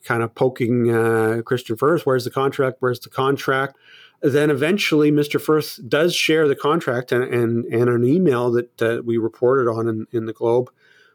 kind 0.04 0.22
of 0.22 0.34
poking 0.34 0.90
uh, 0.90 1.40
Kristian 1.42 1.78
Firth. 1.78 2.04
Where's 2.04 2.24
the 2.24 2.30
contract? 2.30 2.76
Where's 2.80 3.00
the 3.00 3.08
contract? 3.08 3.76
Then 4.22 4.50
eventually 4.50 5.10
Mr. 5.10 5.40
Firth 5.40 5.80
does 5.88 6.14
share 6.14 6.46
the 6.46 6.56
contract 6.56 7.10
and, 7.10 7.24
and, 7.24 7.64
and 7.66 7.88
an 7.88 8.04
email 8.04 8.50
that 8.52 8.82
uh, 8.82 9.00
we 9.04 9.16
reported 9.16 9.70
on 9.70 9.88
in, 9.88 10.06
in, 10.12 10.26
the 10.26 10.34
Globe 10.34 10.70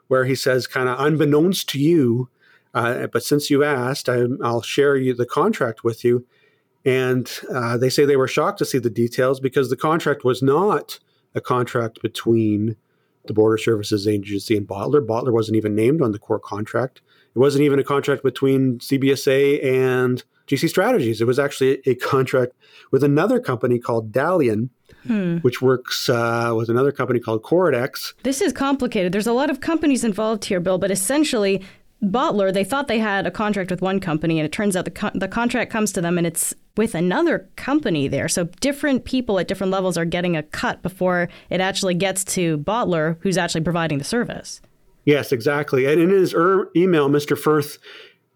where 0.08 0.26
he 0.26 0.36
says, 0.36 0.66
kind 0.66 0.90
of 0.90 1.00
unbeknownst 1.00 1.70
to 1.70 1.80
you, 1.80 2.30
uh, 2.74 3.08
but 3.08 3.24
since 3.24 3.50
you 3.50 3.64
asked, 3.64 4.10
I, 4.10 4.18
will 4.18 4.62
share 4.62 4.96
you 4.96 5.14
the 5.14 5.26
contract 5.26 5.84
with 5.84 6.04
you. 6.04 6.26
And 6.84 7.32
uh, 7.52 7.78
they 7.78 7.90
say 7.90 8.06
they 8.06 8.18
were 8.18 8.28
shocked 8.28 8.60
to 8.60 8.66
see 8.66 8.78
the 8.78 8.90
details 8.90 9.40
because 9.40 9.70
the 9.70 9.78
contract 9.78 10.24
was 10.24 10.44
not 10.44 11.00
a 11.34 11.42
contract 11.42 12.02
between 12.02 12.76
the 13.26 13.34
Border 13.34 13.58
Services 13.58 14.08
Agency 14.08 14.56
and 14.56 14.68
Botler. 14.68 15.06
Botler 15.06 15.34
wasn't 15.34 15.58
even 15.58 15.76
named 15.76 16.02
on 16.02 16.12
the 16.12 16.20
core 16.20 16.40
contract. 16.40 17.02
It 17.36 17.40
wasn't 17.40 17.64
even 17.64 17.80
a 17.80 17.84
contract 17.84 18.24
between 18.24 18.80
CBSA 18.80 19.64
and 19.64 20.24
GC 20.48 20.70
Strategies. 20.70 21.22
It 21.22 21.26
was 21.26 21.40
actually 21.40 21.82
a 21.86 21.96
contract 21.96 22.54
with 22.92 23.04
another 23.04 23.40
company 23.40 23.80
called 23.80 24.12
Dalian, 24.12 24.70
hmm. 25.06 25.38
which 25.38 25.62
works 25.62 26.10
uh, 26.10 26.54
with 26.56 26.70
another 26.70 26.92
company 26.92 27.20
called 27.20 27.44
Coradix. 27.44 28.14
This 28.24 28.42
is 28.42 28.54
complicated. 28.54 29.12
There's 29.12 29.28
a 29.28 29.34
lot 29.34 29.50
of 29.50 29.60
companies 29.60 30.04
involved 30.04 30.46
here, 30.46 30.60
Bill, 30.60 30.78
but 30.78 30.92
essentially, 30.92 31.64
Botler, 32.04 32.54
they 32.54 32.64
thought 32.64 32.88
they 32.88 33.00
had 33.00 33.26
a 33.26 33.32
contract 33.32 33.72
with 33.72 33.82
one 33.82 34.00
company, 34.00 34.40
and 34.40 34.46
it 34.46 34.52
turns 34.52 34.76
out 34.76 34.86
the, 34.86 34.92
co- 34.92 35.12
the 35.16 35.28
contract 35.28 35.72
comes 35.72 35.92
to 35.94 36.02
them 36.02 36.18
and 36.18 36.28
it's 36.28 36.54
with 36.78 36.94
another 36.94 37.50
company 37.56 38.08
there. 38.08 38.28
So 38.28 38.46
different 38.60 39.06
people 39.06 39.40
at 39.40 39.48
different 39.48 39.72
levels 39.72 39.98
are 39.98 40.06
getting 40.06 40.36
a 40.36 40.44
cut 40.44 40.82
before 40.82 41.30
it 41.50 41.62
actually 41.62 41.94
gets 41.94 42.24
to 42.26 42.58
Botler, 42.60 43.18
who's 43.22 43.38
actually 43.38 43.62
providing 43.62 43.98
the 43.98 44.04
service. 44.04 44.62
Yes, 45.06 45.32
exactly. 45.32 45.86
And 45.86 46.02
in 46.02 46.10
his 46.10 46.34
er- 46.34 46.70
email, 46.76 47.10
Mr. 47.10 47.38
Firth 47.38 47.78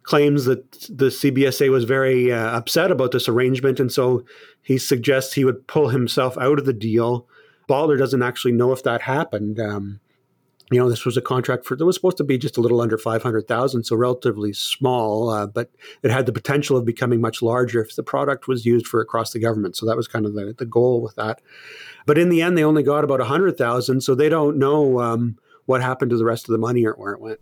claims 0.10 0.46
that 0.46 0.72
the 0.90 1.10
CBSA 1.10 1.70
was 1.70 1.84
very 1.84 2.34
uh, 2.34 2.58
upset 2.58 2.90
about 2.90 3.12
this 3.12 3.30
arrangement, 3.30 3.80
and 3.80 3.92
so 3.92 4.26
he 4.64 4.80
suggests 4.80 5.34
he 5.34 5.46
would 5.46 5.68
pull 5.68 5.90
himself 5.90 6.36
out 6.40 6.58
of 6.58 6.66
the 6.66 6.74
deal. 6.74 7.28
Botler 7.70 7.96
doesn't 7.96 8.24
actually 8.24 8.54
know 8.54 8.72
if 8.72 8.82
that 8.82 9.02
happened. 9.02 9.60
Um, 9.60 10.00
you 10.72 10.80
know, 10.80 10.90
this 10.90 11.06
was 11.06 11.16
a 11.16 11.22
contract 11.22 11.64
for 11.64 11.76
that 11.76 11.86
was 11.86 11.96
supposed 11.96 12.18
to 12.18 12.24
be 12.24 12.40
just 12.40 12.58
a 12.58 12.62
little 12.62 12.82
under 12.82 12.98
five 12.98 13.22
hundred 13.22 13.48
thousand, 13.48 13.84
so 13.84 13.96
relatively 13.96 14.52
small, 14.52 15.30
uh, 15.30 15.46
but 15.46 15.70
it 16.02 16.10
had 16.10 16.26
the 16.26 16.32
potential 16.32 16.76
of 16.76 16.86
becoming 16.86 17.22
much 17.22 17.44
larger 17.44 17.80
if 17.80 17.96
the 17.96 18.02
product 18.02 18.48
was 18.48 18.66
used 18.66 18.88
for 18.88 19.02
across 19.02 19.32
the 19.32 19.40
government. 19.40 19.78
So 19.78 19.86
that 19.86 19.98
was 19.98 20.08
kind 20.08 20.26
of 20.26 20.34
the, 20.34 20.56
the 20.58 20.66
goal 20.66 21.04
with 21.04 21.18
that. 21.18 21.40
But 22.08 22.18
in 22.18 22.30
the 22.30 22.42
end, 22.42 22.58
they 22.58 22.64
only 22.64 22.82
got 22.82 23.04
about 23.04 23.22
a 23.22 23.26
hundred 23.26 23.60
thousand, 23.60 24.02
so 24.02 24.16
they 24.16 24.30
don't 24.30 24.58
know 24.58 25.02
um, 25.02 25.38
what 25.68 25.84
happened 25.84 26.10
to 26.10 26.18
the 26.18 26.26
rest 26.26 26.50
of 26.50 26.54
the 26.54 26.58
money 26.58 26.84
or 26.84 26.94
where 26.94 27.14
it 27.14 27.22
went. 27.22 27.40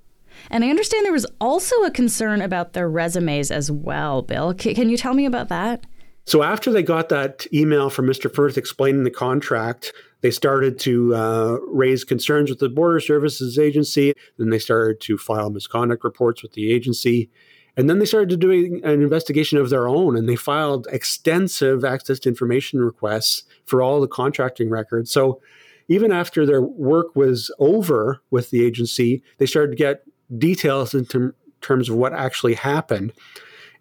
And 0.49 0.63
I 0.63 0.69
understand 0.69 1.05
there 1.05 1.11
was 1.11 1.25
also 1.39 1.75
a 1.83 1.91
concern 1.91 2.41
about 2.41 2.73
their 2.73 2.89
resumes 2.89 3.51
as 3.51 3.71
well. 3.71 4.21
Bill, 4.21 4.55
C- 4.57 4.73
can 4.73 4.89
you 4.89 4.97
tell 4.97 5.13
me 5.13 5.25
about 5.25 5.49
that? 5.49 5.85
So 6.25 6.43
after 6.43 6.71
they 6.71 6.83
got 6.83 7.07
that 7.09 7.47
email 7.53 7.89
from 7.89 8.05
Mr. 8.05 8.33
Firth 8.33 8.57
explaining 8.57 9.05
the 9.05 9.11
contract, 9.11 9.93
they 10.21 10.31
started 10.31 10.77
to 10.79 11.15
uh, 11.15 11.57
raise 11.67 12.03
concerns 12.03 12.49
with 12.49 12.59
the 12.59 12.67
Border 12.67 12.99
Services 12.99 13.57
Agency. 13.57 14.13
Then 14.37 14.49
they 14.49 14.59
started 14.59 14.99
to 15.01 15.17
file 15.17 15.49
misconduct 15.49 16.03
reports 16.03 16.43
with 16.43 16.51
the 16.53 16.71
agency. 16.71 17.29
And 17.77 17.89
then 17.89 17.99
they 17.99 18.05
started 18.05 18.39
doing 18.39 18.81
an 18.83 19.01
investigation 19.03 19.59
of 19.59 19.69
their 19.69 19.87
own, 19.87 20.17
and 20.17 20.27
they 20.27 20.35
filed 20.35 20.87
extensive 20.91 21.85
access 21.85 22.19
to 22.19 22.29
information 22.29 22.81
requests 22.81 23.43
for 23.65 23.83
all 23.83 24.01
the 24.01 24.07
contracting 24.07 24.69
records. 24.69 25.11
So 25.11 25.39
even 25.87 26.11
after 26.11 26.45
their 26.45 26.61
work 26.61 27.15
was 27.15 27.53
over 27.59 28.19
with 28.31 28.49
the 28.49 28.65
agency, 28.65 29.23
they 29.37 29.45
started 29.45 29.71
to 29.71 29.77
get 29.77 30.03
details 30.35 30.93
in 30.93 31.05
ter- 31.05 31.35
terms 31.61 31.89
of 31.89 31.95
what 31.95 32.13
actually 32.13 32.55
happened. 32.55 33.13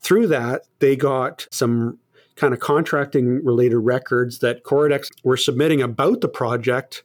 Through 0.00 0.28
that, 0.28 0.62
they 0.78 0.96
got 0.96 1.46
some 1.50 1.98
kind 2.36 2.52
of 2.52 2.60
contracting 2.60 3.44
related 3.44 3.78
records 3.78 4.38
that 4.40 4.62
Coradix 4.62 5.10
were 5.24 5.36
submitting 5.36 5.82
about 5.82 6.20
the 6.20 6.28
project 6.28 7.02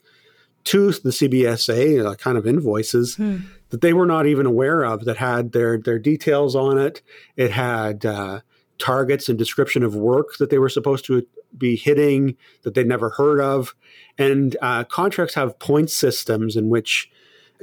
to 0.66 0.92
the 0.92 1.10
CBSA, 1.10 2.06
uh, 2.06 2.16
kind 2.16 2.38
of 2.38 2.46
invoices 2.46 3.16
hmm. 3.16 3.38
that 3.70 3.82
they 3.82 3.94
were 3.94 4.06
not 4.06 4.28
even 4.28 4.46
aware 4.46 4.84
of 4.84 5.06
that 5.06 5.18
had 5.18 5.54
their 5.54 5.78
their 5.78 5.98
details 5.98 6.56
on 6.56 6.78
it. 6.78 7.02
It 7.36 7.52
had 7.52 8.06
uh, 8.06 8.42
targets 8.78 9.28
and 9.30 9.40
description 9.40 9.84
of 9.84 9.96
work 9.96 10.38
that 10.38 10.50
they 10.50 10.60
were 10.60 10.70
supposed 10.70 11.06
to 11.06 11.26
be 11.58 11.76
hitting 11.76 12.38
that 12.64 12.76
they'd 12.76 12.88
never 12.88 13.10
heard 13.12 13.42
of, 13.42 13.74
and 14.18 14.56
uh, 14.62 14.84
contracts 14.84 15.34
have 15.36 15.58
point 15.60 15.90
systems 15.90 16.56
in 16.56 16.70
which 16.70 17.10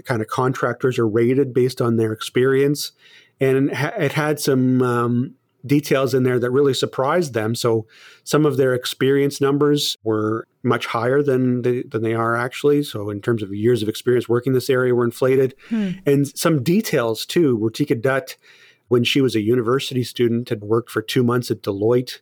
kind 0.04 0.22
of 0.22 0.28
contractors 0.28 0.98
are 0.98 1.08
rated 1.08 1.52
based 1.52 1.80
on 1.80 1.96
their 1.96 2.12
experience, 2.12 2.92
and 3.40 3.70
it 3.70 4.12
had 4.12 4.40
some 4.40 4.82
um, 4.82 5.34
details 5.66 6.14
in 6.14 6.22
there 6.22 6.38
that 6.38 6.50
really 6.50 6.74
surprised 6.74 7.34
them. 7.34 7.54
So 7.54 7.86
some 8.24 8.46
of 8.46 8.56
their 8.56 8.74
experience 8.74 9.40
numbers 9.40 9.96
were 10.02 10.46
much 10.62 10.86
higher 10.86 11.22
than 11.22 11.62
they, 11.62 11.82
than 11.82 12.02
they 12.02 12.14
are 12.14 12.36
actually. 12.36 12.82
So 12.82 13.10
in 13.10 13.20
terms 13.20 13.42
of 13.42 13.52
years 13.52 13.82
of 13.82 13.88
experience 13.88 14.28
working 14.28 14.52
this 14.52 14.70
area, 14.70 14.94
were 14.94 15.04
inflated, 15.04 15.54
hmm. 15.68 15.90
and 16.06 16.26
some 16.36 16.62
details 16.62 17.26
too. 17.26 17.58
Ritika 17.58 18.00
Dutt, 18.00 18.36
when 18.88 19.04
she 19.04 19.20
was 19.20 19.34
a 19.34 19.40
university 19.40 20.04
student, 20.04 20.48
had 20.48 20.62
worked 20.62 20.90
for 20.90 21.02
two 21.02 21.22
months 21.22 21.50
at 21.50 21.62
Deloitte. 21.62 22.20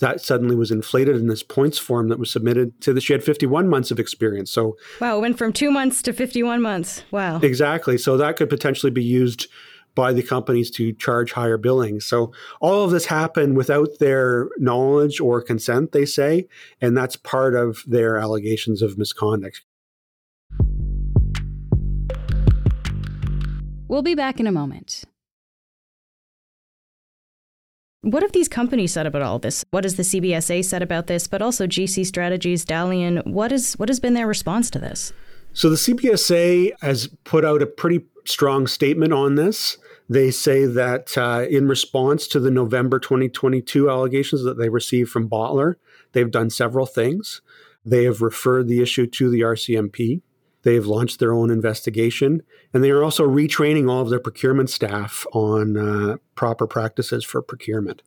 That 0.00 0.20
suddenly 0.20 0.56
was 0.56 0.70
inflated 0.70 1.16
in 1.16 1.28
this 1.28 1.42
points 1.42 1.78
form 1.78 2.08
that 2.08 2.18
was 2.18 2.30
submitted 2.30 2.80
to 2.82 2.92
that 2.92 3.02
she 3.02 3.12
had 3.12 3.22
51 3.22 3.68
months 3.68 3.90
of 3.90 4.00
experience. 4.00 4.50
So 4.50 4.76
wow, 5.00 5.18
it 5.18 5.20
went 5.20 5.38
from 5.38 5.52
two 5.52 5.70
months 5.70 6.02
to 6.02 6.12
51 6.12 6.60
months. 6.60 7.04
Wow, 7.10 7.38
exactly. 7.40 7.98
So 7.98 8.16
that 8.16 8.36
could 8.36 8.48
potentially 8.48 8.90
be 8.90 9.04
used 9.04 9.48
by 9.94 10.12
the 10.12 10.22
companies 10.22 10.70
to 10.72 10.92
charge 10.92 11.32
higher 11.32 11.58
billings. 11.58 12.06
So 12.06 12.32
all 12.60 12.84
of 12.84 12.90
this 12.90 13.06
happened 13.06 13.56
without 13.56 13.98
their 14.00 14.48
knowledge 14.56 15.20
or 15.20 15.42
consent, 15.42 15.92
they 15.92 16.06
say, 16.06 16.48
and 16.80 16.96
that's 16.96 17.16
part 17.16 17.54
of 17.54 17.82
their 17.86 18.16
allegations 18.16 18.82
of 18.82 18.96
misconduct. 18.96 19.62
We'll 23.88 24.02
be 24.02 24.14
back 24.14 24.40
in 24.40 24.46
a 24.46 24.52
moment. 24.52 25.04
What 28.02 28.24
have 28.24 28.32
these 28.32 28.48
companies 28.48 28.92
said 28.92 29.06
about 29.06 29.22
all 29.22 29.38
this? 29.38 29.64
What 29.70 29.84
has 29.84 29.94
the 29.94 30.02
CBSA 30.02 30.64
said 30.64 30.82
about 30.82 31.06
this? 31.06 31.28
But 31.28 31.40
also 31.40 31.68
GC 31.68 32.04
Strategies, 32.04 32.64
Dalian, 32.64 33.24
what 33.24 33.52
is 33.52 33.74
what 33.74 33.88
has 33.88 34.00
been 34.00 34.14
their 34.14 34.26
response 34.26 34.70
to 34.70 34.80
this? 34.80 35.12
So 35.52 35.70
the 35.70 35.76
CBSA 35.76 36.72
has 36.80 37.06
put 37.22 37.44
out 37.44 37.62
a 37.62 37.66
pretty 37.66 38.04
strong 38.24 38.66
statement 38.66 39.12
on 39.12 39.36
this. 39.36 39.78
They 40.08 40.32
say 40.32 40.66
that 40.66 41.16
uh, 41.16 41.46
in 41.48 41.68
response 41.68 42.26
to 42.28 42.40
the 42.40 42.50
November 42.50 42.98
2022 42.98 43.88
allegations 43.88 44.42
that 44.42 44.58
they 44.58 44.68
received 44.68 45.10
from 45.10 45.28
Botler, 45.28 45.76
they've 46.10 46.30
done 46.30 46.50
several 46.50 46.86
things. 46.86 47.40
They 47.86 48.02
have 48.04 48.20
referred 48.20 48.66
the 48.66 48.82
issue 48.82 49.06
to 49.06 49.30
the 49.30 49.42
RCMP. 49.42 50.22
They 50.62 50.74
have 50.74 50.86
launched 50.86 51.18
their 51.18 51.32
own 51.32 51.50
investigation, 51.50 52.42
and 52.72 52.82
they 52.82 52.90
are 52.90 53.02
also 53.02 53.26
retraining 53.26 53.90
all 53.90 54.00
of 54.00 54.10
their 54.10 54.20
procurement 54.20 54.70
staff 54.70 55.26
on 55.32 55.76
uh, 55.76 56.16
proper 56.34 56.66
practices 56.66 57.24
for 57.24 57.42
procurement. 57.42 58.02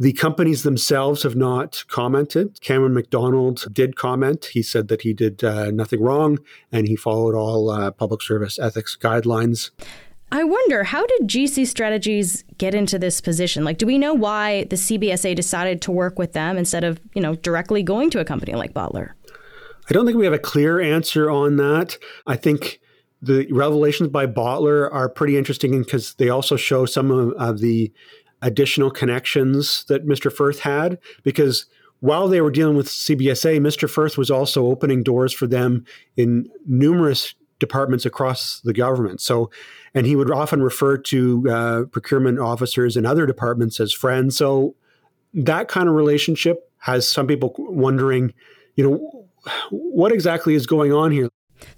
The 0.00 0.14
companies 0.14 0.62
themselves 0.62 1.24
have 1.24 1.36
not 1.36 1.84
commented. 1.88 2.58
Cameron 2.62 2.94
MacDonald 2.94 3.66
did 3.70 3.96
comment. 3.96 4.46
He 4.46 4.62
said 4.62 4.88
that 4.88 5.02
he 5.02 5.12
did 5.12 5.44
uh, 5.44 5.70
nothing 5.72 6.00
wrong 6.00 6.38
and 6.72 6.88
he 6.88 6.96
followed 6.96 7.34
all 7.34 7.68
uh, 7.68 7.90
public 7.90 8.22
service 8.22 8.58
ethics 8.58 8.96
guidelines. 8.98 9.70
I 10.32 10.42
wonder, 10.44 10.84
how 10.84 11.04
did 11.04 11.28
GC 11.28 11.66
Strategies 11.66 12.44
get 12.56 12.74
into 12.74 12.98
this 12.98 13.20
position? 13.20 13.62
Like, 13.62 13.76
do 13.76 13.84
we 13.84 13.98
know 13.98 14.14
why 14.14 14.64
the 14.64 14.76
CBSA 14.76 15.34
decided 15.34 15.82
to 15.82 15.90
work 15.90 16.18
with 16.18 16.32
them 16.32 16.56
instead 16.56 16.82
of, 16.82 16.98
you 17.14 17.20
know, 17.20 17.34
directly 17.34 17.82
going 17.82 18.08
to 18.10 18.20
a 18.20 18.24
company 18.24 18.54
like 18.54 18.72
Botler? 18.72 19.10
I 19.90 19.92
don't 19.92 20.06
think 20.06 20.16
we 20.16 20.24
have 20.24 20.32
a 20.32 20.38
clear 20.38 20.80
answer 20.80 21.28
on 21.28 21.56
that. 21.56 21.98
I 22.24 22.36
think 22.36 22.80
the 23.20 23.50
revelations 23.50 24.08
by 24.08 24.26
Botler 24.26 24.88
are 24.92 25.08
pretty 25.08 25.36
interesting 25.36 25.82
because 25.82 26.14
they 26.14 26.28
also 26.28 26.56
show 26.56 26.86
some 26.86 27.10
of, 27.10 27.32
of 27.32 27.58
the 27.58 27.92
additional 28.40 28.90
connections 28.90 29.84
that 29.88 30.06
Mr. 30.06 30.32
Firth 30.32 30.60
had 30.60 30.98
because 31.24 31.66
while 31.98 32.28
they 32.28 32.40
were 32.40 32.52
dealing 32.52 32.76
with 32.76 32.86
CBSA, 32.86 33.58
Mr. 33.58 33.90
Firth 33.90 34.16
was 34.16 34.30
also 34.30 34.66
opening 34.66 35.02
doors 35.02 35.32
for 35.32 35.48
them 35.48 35.84
in 36.16 36.48
numerous 36.66 37.34
departments 37.58 38.06
across 38.06 38.60
the 38.60 38.72
government. 38.72 39.20
So, 39.20 39.50
and 39.92 40.06
he 40.06 40.14
would 40.16 40.30
often 40.30 40.62
refer 40.62 40.96
to 40.98 41.50
uh, 41.50 41.82
procurement 41.90 42.38
officers 42.38 42.96
in 42.96 43.04
other 43.04 43.26
departments 43.26 43.80
as 43.80 43.92
friends. 43.92 44.36
So, 44.36 44.76
that 45.34 45.68
kind 45.68 45.88
of 45.88 45.94
relationship 45.94 46.70
has 46.78 47.06
some 47.06 47.26
people 47.26 47.54
wondering, 47.58 48.32
you 48.76 48.88
know, 48.88 49.19
what 49.70 50.12
exactly 50.12 50.54
is 50.54 50.66
going 50.66 50.92
on 50.92 51.12
here? 51.12 51.28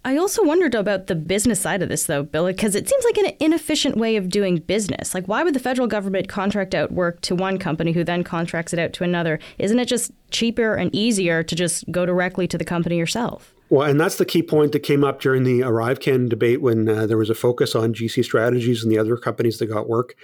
I 0.05 0.17
also 0.17 0.45
wondered 0.45 0.75
about 0.75 1.07
the 1.07 1.15
business 1.15 1.61
side 1.61 1.83
of 1.83 1.89
this, 1.89 2.07
though, 2.07 2.23
Bill, 2.23 2.47
because 2.47 2.75
it 2.75 2.89
seems 2.89 3.05
like 3.05 3.19
an 3.19 3.33
inefficient 3.41 3.97
way 3.97 4.17
of 4.17 4.29
doing 4.29 4.57
business. 4.59 5.15
Like, 5.15 5.27
why 5.27 5.43
would 5.43 5.55
the 5.55 5.61
federal 5.61 5.87
government 5.87 6.29
contract 6.29 6.75
out 6.75 6.93
work 6.93 7.21
to 7.23 7.35
one 7.35 7.59
company 7.59 7.93
who 7.93 8.05
then 8.05 8.25
contracts 8.25 8.73
it 8.73 8.79
out 8.79 8.93
to 8.95 9.05
another? 9.05 9.39
Isn't 9.59 9.79
it 9.79 9.87
just 9.87 10.13
cheaper 10.31 10.75
and 10.75 10.95
easier 10.95 11.43
to 11.43 11.55
just 11.55 11.91
go 11.91 12.07
directly 12.07 12.47
to 12.49 12.59
the 12.59 12.65
company 12.65 12.97
yourself? 12.97 13.55
Well, 13.71 13.89
and 13.89 13.99
that's 13.99 14.17
the 14.17 14.27
key 14.27 14.43
point 14.43 14.73
that 14.73 14.81
came 14.81 15.03
up 15.03 15.21
during 15.21 15.45
the 15.45 15.61
ArriveCan 15.61 16.29
debate 16.29 16.61
when 16.61 16.89
uh, 16.89 17.07
there 17.07 17.17
was 17.17 17.31
a 17.31 17.35
focus 17.35 17.75
on 17.75 17.95
GC 17.95 18.25
strategies 18.25 18.83
and 18.83 18.93
the 18.93 18.99
other 18.99 19.17
companies 19.17 19.59
that 19.59 19.67
got 19.67 19.89
work. 19.89 20.15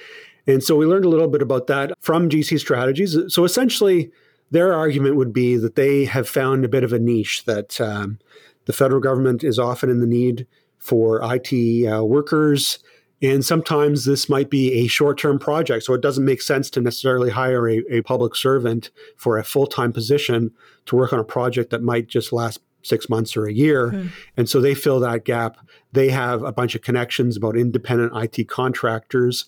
And 0.46 0.62
so 0.62 0.76
we 0.76 0.86
learned 0.86 1.04
a 1.04 1.08
little 1.08 1.28
bit 1.28 1.40
about 1.40 1.66
that 1.68 1.92
from 2.00 2.28
GC 2.28 2.58
strategies. 2.58 3.16
So 3.28 3.44
essentially, 3.44 4.10
their 4.50 4.72
argument 4.72 5.16
would 5.16 5.32
be 5.32 5.56
that 5.56 5.74
they 5.74 6.04
have 6.04 6.28
found 6.28 6.64
a 6.64 6.68
bit 6.68 6.84
of 6.84 6.92
a 6.92 6.98
niche 6.98 7.44
that 7.44 7.80
um, 7.80 8.18
the 8.64 8.72
federal 8.72 9.00
government 9.00 9.44
is 9.44 9.58
often 9.58 9.90
in 9.90 10.00
the 10.00 10.06
need 10.06 10.46
for 10.78 11.20
IT 11.22 11.86
uh, 11.86 12.04
workers. 12.04 12.78
And 13.20 13.44
sometimes 13.44 14.04
this 14.04 14.28
might 14.28 14.48
be 14.48 14.72
a 14.74 14.86
short 14.86 15.18
term 15.18 15.38
project. 15.38 15.84
So 15.84 15.94
it 15.94 16.00
doesn't 16.00 16.24
make 16.24 16.40
sense 16.40 16.70
to 16.70 16.80
necessarily 16.80 17.30
hire 17.30 17.68
a, 17.68 17.82
a 17.90 18.02
public 18.02 18.36
servant 18.36 18.90
for 19.16 19.36
a 19.36 19.44
full 19.44 19.66
time 19.66 19.92
position 19.92 20.52
to 20.86 20.96
work 20.96 21.12
on 21.12 21.18
a 21.18 21.24
project 21.24 21.70
that 21.70 21.82
might 21.82 22.06
just 22.06 22.32
last 22.32 22.60
six 22.82 23.08
months 23.08 23.36
or 23.36 23.46
a 23.46 23.52
year. 23.52 23.90
Mm-hmm. 23.90 24.08
And 24.36 24.48
so 24.48 24.60
they 24.60 24.74
fill 24.74 25.00
that 25.00 25.24
gap. 25.24 25.58
They 25.92 26.10
have 26.10 26.42
a 26.42 26.52
bunch 26.52 26.74
of 26.74 26.82
connections 26.82 27.36
about 27.36 27.56
independent 27.56 28.12
IT 28.14 28.48
contractors. 28.48 29.46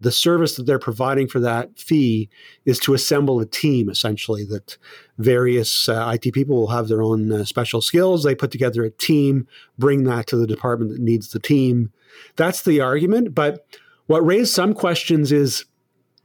The 0.00 0.12
service 0.12 0.56
that 0.56 0.64
they're 0.66 0.78
providing 0.78 1.26
for 1.26 1.40
that 1.40 1.78
fee 1.78 2.28
is 2.64 2.78
to 2.80 2.92
assemble 2.92 3.40
a 3.40 3.46
team, 3.46 3.88
essentially, 3.88 4.44
that 4.44 4.76
various 5.18 5.88
uh, 5.88 6.12
IT 6.14 6.32
people 6.34 6.56
will 6.56 6.66
have 6.68 6.88
their 6.88 7.02
own 7.02 7.32
uh, 7.32 7.44
special 7.44 7.80
skills. 7.80 8.22
They 8.22 8.34
put 8.34 8.50
together 8.50 8.84
a 8.84 8.90
team, 8.90 9.46
bring 9.78 10.04
that 10.04 10.26
to 10.28 10.36
the 10.36 10.46
department 10.46 10.92
that 10.92 11.00
needs 11.00 11.30
the 11.30 11.38
team. 11.38 11.92
That's 12.36 12.62
the 12.62 12.80
argument. 12.80 13.34
But 13.34 13.66
what 14.06 14.24
raised 14.24 14.52
some 14.52 14.74
questions 14.74 15.32
is 15.32 15.64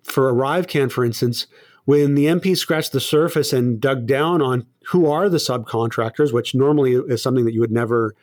for 0.03 0.31
ArriveCan, 0.31 0.91
for 0.91 1.05
instance, 1.05 1.47
when 1.85 2.15
the 2.15 2.25
MP 2.25 2.55
scratched 2.55 2.91
the 2.91 2.99
surface 2.99 3.53
and 3.53 3.81
dug 3.81 4.05
down 4.05 4.41
on 4.41 4.65
who 4.87 5.09
are 5.09 5.29
the 5.29 5.37
subcontractors, 5.37 6.33
which 6.33 6.53
normally 6.53 6.93
is 6.93 7.21
something 7.21 7.45
that 7.45 7.53
you 7.53 7.59
would 7.59 7.71
never 7.71 8.15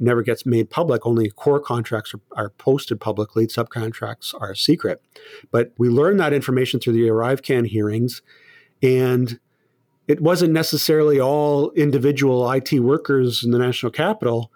never 0.00 0.22
gets 0.22 0.44
made 0.44 0.70
public. 0.70 1.06
Only 1.06 1.30
core 1.30 1.60
contracts 1.60 2.14
are, 2.14 2.20
are 2.36 2.50
posted 2.50 3.00
publicly. 3.00 3.46
Subcontracts 3.46 4.34
are 4.40 4.54
secret. 4.54 5.02
But 5.50 5.72
we 5.78 5.88
learned 5.88 6.20
that 6.20 6.32
information 6.32 6.80
through 6.80 6.94
the 6.94 7.08
ArriveCan 7.08 7.68
hearings, 7.68 8.22
and 8.82 9.38
it 10.08 10.20
wasn't 10.20 10.52
necessarily 10.52 11.20
all 11.20 11.70
individual 11.72 12.50
IT 12.50 12.72
workers 12.80 13.44
in 13.44 13.50
the 13.50 13.58
national 13.58 13.92
capital. 13.92 14.50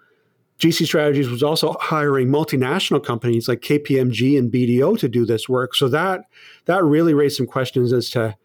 GC 0.59 0.85
Strategies 0.85 1.29
was 1.29 1.43
also 1.43 1.75
hiring 1.79 2.27
multinational 2.27 3.03
companies 3.03 3.47
like 3.47 3.61
KPMG 3.61 4.37
and 4.37 4.51
BDO 4.51 4.97
to 4.99 5.07
do 5.07 5.25
this 5.25 5.47
work. 5.47 5.75
So 5.75 5.87
that 5.89 6.21
that 6.65 6.83
really 6.83 7.13
raised 7.13 7.37
some 7.37 7.45
questions 7.45 7.93
as 7.93 8.09
to, 8.11 8.35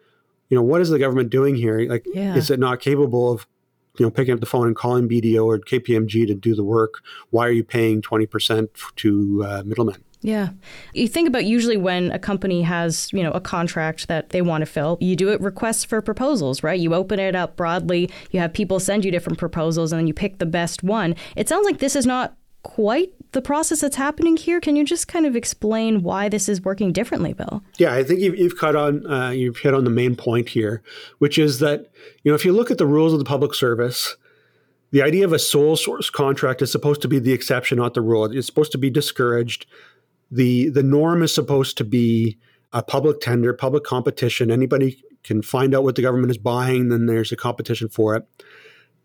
you 0.51 0.57
know, 0.57 0.63
what 0.63 0.81
is 0.81 0.91
the 0.91 0.99
government 0.99 1.31
doing 1.31 1.57
here? 1.57 1.81
Like, 1.89 2.05
yeah. 2.13 2.35
is 2.35 2.51
it 2.51 2.61
not 2.61 2.81
capable 2.81 3.33
of, 3.33 3.47
you 3.99 4.07
know, 4.07 4.11
picking 4.11 4.35
up 4.35 4.41
the 4.41 4.47
phone 4.47 4.67
and 4.67 4.77
calling 4.77 5.09
BDO 5.09 5.45
or 5.45 5.59
KPMG 5.59 6.27
to 6.27 6.35
do 6.35 6.55
the 6.55 6.65
work? 6.65 7.03
Why 7.31 7.47
are 7.47 7.53
you 7.53 7.65
paying 7.65 8.03
twenty 8.03 8.27
percent 8.27 8.71
to 8.97 9.45
uh, 9.47 9.63
middlemen? 9.65 10.03
Yeah. 10.23 10.51
You 10.95 11.09
think 11.09 11.27
about 11.27 11.45
usually 11.45 11.77
when 11.77 12.13
a 12.13 12.19
company 12.19 12.63
has, 12.63 13.13
you 13.13 13.25
know, 13.25 13.33
a 13.33 13.41
contract 13.41 14.07
that 14.07 14.29
they 14.29 14.41
want 14.41 14.63
to 14.63 14.67
fill, 14.67 14.97
you 15.01 15.17
do 15.17 15.31
it 15.31 15.41
requests 15.41 15.85
for 15.85 16.01
proposals, 16.01 16.63
right? 16.63 16.79
You 16.79 16.95
open 16.95 17.19
it 17.19 17.35
up 17.35 17.57
broadly, 17.57 18.09
you 18.31 18.39
have 18.39 18.53
people 18.53 18.79
send 18.79 19.05
you 19.05 19.11
different 19.11 19.41
proposals 19.41 19.93
and 19.93 19.99
then 19.99 20.07
you 20.07 20.15
pick 20.15 20.39
the 20.39 20.47
best 20.47 20.85
one. 20.85 21.17
It 21.35 21.49
sounds 21.49 21.65
like 21.65 21.79
this 21.79 21.97
is 21.97 22.07
not 22.07 22.37
quite 22.63 23.13
the 23.33 23.43
process 23.43 23.81
that's 23.81 23.97
happening 23.97 24.37
here. 24.37 24.61
Can 24.61 24.77
you 24.77 24.85
just 24.85 25.09
kind 25.09 25.27
of 25.27 25.35
explain 25.35 26.03
why 26.03 26.29
this 26.29 26.49
is 26.49 26.63
working 26.63 26.93
differently, 26.93 27.33
Bill? 27.33 27.63
Yeah, 27.79 27.95
I 27.95 28.05
think 28.05 28.21
you've, 28.21 28.37
you've 28.37 28.59
cut 28.59 28.77
on 28.77 29.07
uh, 29.11 29.31
you've 29.31 29.59
hit 29.59 29.75
on 29.75 29.85
the 29.85 29.91
main 29.91 30.17
point 30.17 30.51
here, 30.51 30.83
which 31.19 31.39
is 31.39 31.59
that 31.59 31.91
you 32.23 32.31
know 32.31 32.35
if 32.35 32.45
you 32.45 32.53
look 32.53 32.71
at 32.71 32.79
the 32.79 32.87
rules 32.87 33.13
of 33.13 33.19
the 33.19 33.25
public 33.25 33.55
service, 33.55 34.17
the 34.91 35.03
idea 35.03 35.25
of 35.25 35.33
a 35.33 35.39
sole 35.39 35.77
source 35.77 36.11
contract 36.11 36.63
is 36.63 36.71
supposed 36.71 37.03
to 37.03 37.09
be 37.09 37.19
the 37.19 37.33
exception, 37.33 37.79
not 37.79 37.95
the 37.95 38.01
rule. 38.01 38.25
It's 38.25 38.47
supposed 38.47 38.73
to 38.73 38.79
be 38.79 38.91
discouraged 38.91 39.67
the 40.33 40.71
the 40.71 40.83
norm 40.83 41.23
is 41.23 41.33
supposed 41.33 41.77
to 41.77 41.85
be 41.85 42.39
a 42.73 42.83
public 42.83 43.21
tender, 43.21 43.53
public 43.53 43.85
competition. 43.85 44.51
Anybody 44.51 45.05
can 45.23 45.43
find 45.43 45.75
out 45.75 45.85
what 45.85 45.95
the 45.95 46.03
government 46.03 46.31
is 46.31 46.39
buying, 46.39 46.89
then 46.89 47.07
there's 47.07 47.31
a 47.31 47.37
competition 47.37 47.89
for 47.89 48.17
it. 48.17 48.27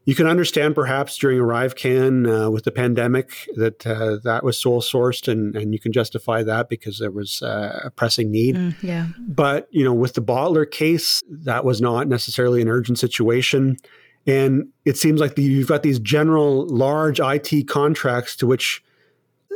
You 0.07 0.15
can 0.15 0.25
understand 0.25 0.73
perhaps 0.73 1.17
during 1.17 1.37
ArriveCan 1.37 2.45
uh, 2.45 2.49
with 2.49 2.63
the 2.63 2.71
pandemic 2.71 3.29
that 3.57 3.85
uh, 3.85 4.19
that 4.23 4.41
was 4.41 4.57
sole 4.57 4.79
sourced, 4.79 5.27
and, 5.27 5.53
and 5.53 5.73
you 5.73 5.81
can 5.81 5.91
justify 5.91 6.43
that 6.43 6.69
because 6.69 6.97
there 6.97 7.11
was 7.11 7.41
uh, 7.41 7.81
a 7.83 7.91
pressing 7.91 8.31
need. 8.31 8.55
Mm, 8.55 8.75
yeah. 8.81 9.07
But 9.19 9.67
you 9.69 9.83
know, 9.83 9.93
with 9.93 10.13
the 10.13 10.21
Botler 10.21 10.69
case, 10.71 11.25
that 11.29 11.65
was 11.65 11.81
not 11.81 12.07
necessarily 12.07 12.61
an 12.61 12.69
urgent 12.69 12.99
situation, 12.99 13.75
and 14.25 14.69
it 14.85 14.97
seems 14.97 15.19
like 15.19 15.35
the, 15.35 15.43
you've 15.43 15.67
got 15.67 15.83
these 15.83 15.99
general 15.99 16.65
large 16.67 17.19
IT 17.19 17.67
contracts 17.67 18.37
to 18.37 18.47
which 18.47 18.81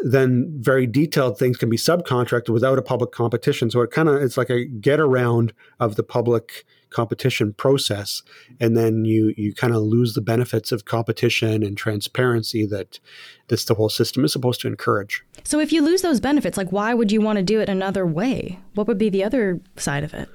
then 0.03 0.51
very 0.57 0.87
detailed 0.87 1.37
things 1.37 1.57
can 1.57 1.69
be 1.69 1.77
subcontracted 1.77 2.49
without 2.49 2.77
a 2.77 2.81
public 2.81 3.11
competition. 3.11 3.69
So 3.69 3.81
it 3.81 3.91
kind 3.91 4.09
of 4.09 4.21
it's 4.21 4.37
like 4.37 4.49
a 4.49 4.65
get 4.65 4.99
around 4.99 5.53
of 5.79 5.95
the 5.95 6.03
public 6.03 6.65
competition 6.89 7.53
process, 7.53 8.21
and 8.59 8.75
then 8.75 9.05
you 9.05 9.33
you 9.37 9.53
kind 9.53 9.73
of 9.73 9.81
lose 9.81 10.13
the 10.13 10.21
benefits 10.21 10.71
of 10.71 10.85
competition 10.85 11.63
and 11.63 11.77
transparency 11.77 12.65
that 12.65 12.99
this 13.47 13.65
the 13.65 13.75
whole 13.75 13.89
system 13.89 14.25
is 14.25 14.33
supposed 14.33 14.61
to 14.61 14.67
encourage. 14.67 15.23
So 15.43 15.59
if 15.59 15.71
you 15.71 15.81
lose 15.81 16.01
those 16.01 16.19
benefits, 16.19 16.57
like 16.57 16.71
why 16.71 16.93
would 16.93 17.11
you 17.11 17.21
want 17.21 17.37
to 17.37 17.43
do 17.43 17.59
it 17.59 17.69
another 17.69 18.05
way? 18.05 18.59
What 18.73 18.87
would 18.87 18.97
be 18.97 19.09
the 19.09 19.23
other 19.23 19.61
side 19.77 20.03
of 20.03 20.13
it? 20.13 20.29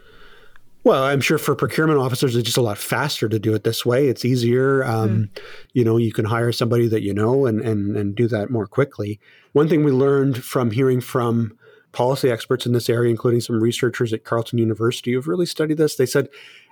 Well, 0.86 1.02
I'm 1.02 1.20
sure 1.20 1.36
for 1.36 1.56
procurement 1.56 1.98
officers, 1.98 2.36
it's 2.36 2.44
just 2.44 2.58
a 2.58 2.62
lot 2.62 2.78
faster 2.78 3.28
to 3.28 3.40
do 3.40 3.56
it 3.56 3.64
this 3.64 3.84
way. 3.84 4.06
It's 4.06 4.24
easier. 4.24 4.84
Um, 4.84 5.10
mm. 5.10 5.38
You 5.72 5.82
know, 5.82 5.96
you 5.96 6.12
can 6.12 6.24
hire 6.24 6.52
somebody 6.52 6.86
that 6.86 7.02
you 7.02 7.12
know 7.12 7.44
and, 7.44 7.60
and, 7.60 7.96
and 7.96 8.14
do 8.14 8.28
that 8.28 8.50
more 8.50 8.68
quickly. 8.68 9.18
One 9.52 9.68
thing 9.68 9.82
we 9.82 9.90
learned 9.90 10.44
from 10.44 10.70
hearing 10.70 11.00
from 11.00 11.58
policy 11.90 12.30
experts 12.30 12.66
in 12.66 12.72
this 12.72 12.88
area, 12.88 13.10
including 13.10 13.40
some 13.40 13.60
researchers 13.60 14.12
at 14.12 14.22
Carleton 14.22 14.60
University 14.60 15.12
who've 15.12 15.26
really 15.26 15.44
studied 15.44 15.76
this, 15.76 15.96
they 15.96 16.06
said 16.06 16.28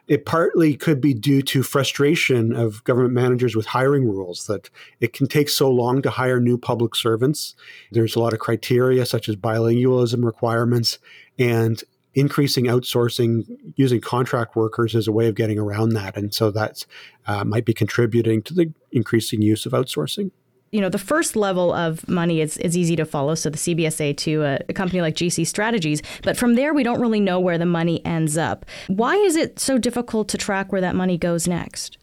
it 0.07 0.25
partly 0.25 0.77
could 0.77 1.01
be 1.01 1.13
due 1.13 1.43
to 1.43 1.65
frustration 1.65 2.55
of 2.55 2.85
government 2.85 3.15
managers 3.15 3.57
with 3.57 3.67
hiring 3.67 4.05
rules, 4.05 4.47
that 4.47 4.71
it 5.01 5.13
can 5.13 5.27
take 5.27 5.49
so 5.49 5.69
long 5.69 6.03
to 6.03 6.11
hire 6.11 6.39
new 6.39 6.57
public 6.57 6.95
servants. 6.95 7.57
There's 7.91 8.15
a 8.15 8.21
lot 8.21 8.33
of 8.33 8.39
criteria, 8.39 9.07
such 9.07 9.29
as 9.29 9.35
bilingualism 9.35 10.25
requirements. 10.25 11.01
And 11.37 11.83
increasing 12.15 12.65
outsourcing 12.67 13.45
using 13.77 14.01
contract 14.01 14.57
workers 14.57 14.95
as 14.95 15.09
a 15.09 15.13
way 15.13 15.29
of 15.29 15.35
getting 15.35 15.59
around 15.59 15.91
that. 15.91 16.17
And 16.17 16.33
so 16.33 16.51
that 16.53 16.87
uh, 17.27 17.45
might 17.45 17.65
be 17.65 17.75
contributing 17.75 18.43
to 18.43 18.55
the 18.55 18.73
increasing 18.93 19.43
use 19.43 19.67
of 19.67 19.73
outsourcing. 19.73 20.31
You 20.71 20.81
know, 20.81 20.89
the 20.89 20.99
first 20.99 21.37
level 21.37 21.73
of 21.73 22.09
money 22.09 22.41
is, 22.41 22.57
is 22.59 22.77
easy 22.77 22.97
to 22.97 23.05
follow. 23.05 23.35
So 23.37 23.51
the 23.51 23.59
CBSA 23.59 24.17
to 24.19 24.43
a, 24.43 24.59
a 24.69 24.73
company 24.73 25.01
like 25.01 25.15
GC 25.15 25.47
Strategies. 25.47 26.03
But 26.23 26.37
from 26.37 26.55
there, 26.55 26.75
we 26.75 26.83
don't 26.83 27.01
really 27.01 27.21
know 27.21 27.39
where 27.39 27.59
the 27.59 27.67
money 27.67 28.05
ends 28.05 28.37
up. 28.37 28.67
Why 28.89 29.15
is 29.15 29.37
it 29.37 29.61
so 29.61 29.79
difficult 29.79 30.29
to 30.31 30.39
track 30.39 30.73
where 30.73 30.81
that 30.81 30.97
money 30.97 31.17
goes 31.17 31.47
next? 31.47 31.99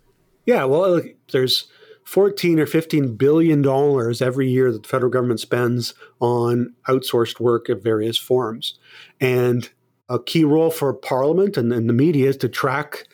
Yeah, 0.45 0.63
well, 0.65 1.01
there's 1.31 1.67
14 2.05 2.59
or 2.59 2.65
15 2.65 3.15
billion 3.15 3.61
dollars 3.61 4.21
every 4.21 4.49
year 4.49 4.71
that 4.71 4.83
the 4.83 4.89
federal 4.89 5.11
government 5.11 5.39
spends 5.39 5.93
on 6.19 6.73
outsourced 6.87 7.39
work 7.39 7.69
of 7.69 7.83
various 7.83 8.17
forms. 8.17 8.79
And 9.19 9.69
a 10.11 10.21
key 10.21 10.43
role 10.43 10.69
for 10.69 10.93
Parliament 10.93 11.57
and, 11.57 11.71
and 11.71 11.87
the 11.87 11.93
media 11.93 12.29
is 12.29 12.37
to 12.37 12.49
track 12.49 13.07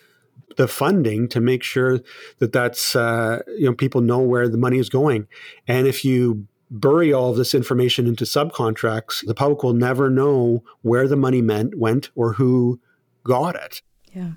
the 0.56 0.68
funding 0.68 1.28
to 1.30 1.40
make 1.40 1.62
sure 1.62 2.00
that 2.40 2.52
that's 2.52 2.96
uh, 2.96 3.42
you 3.48 3.66
know 3.66 3.74
people 3.74 4.02
know 4.02 4.20
where 4.20 4.50
the 4.50 4.58
money 4.58 4.80
is 4.80 4.90
going. 4.90 5.28
And 5.68 5.88
if 5.88 6.04
you 6.04 6.48
bury 6.70 7.14
all 7.14 7.30
of 7.30 7.38
this 7.38 7.54
information 7.54 8.08
into 8.08 8.26
subcontracts, 8.26 9.26
the 9.26 9.36
public 9.36 9.64
will 9.64 9.74
never 9.74 10.10
know 10.10 10.64
where 10.82 11.08
the 11.08 11.16
money 11.16 11.42
meant 11.42 11.78
went 11.78 12.10
or 12.16 12.34
who 12.34 12.80
got 13.24 13.56
it. 13.56 13.82
Yeah. 14.14 14.32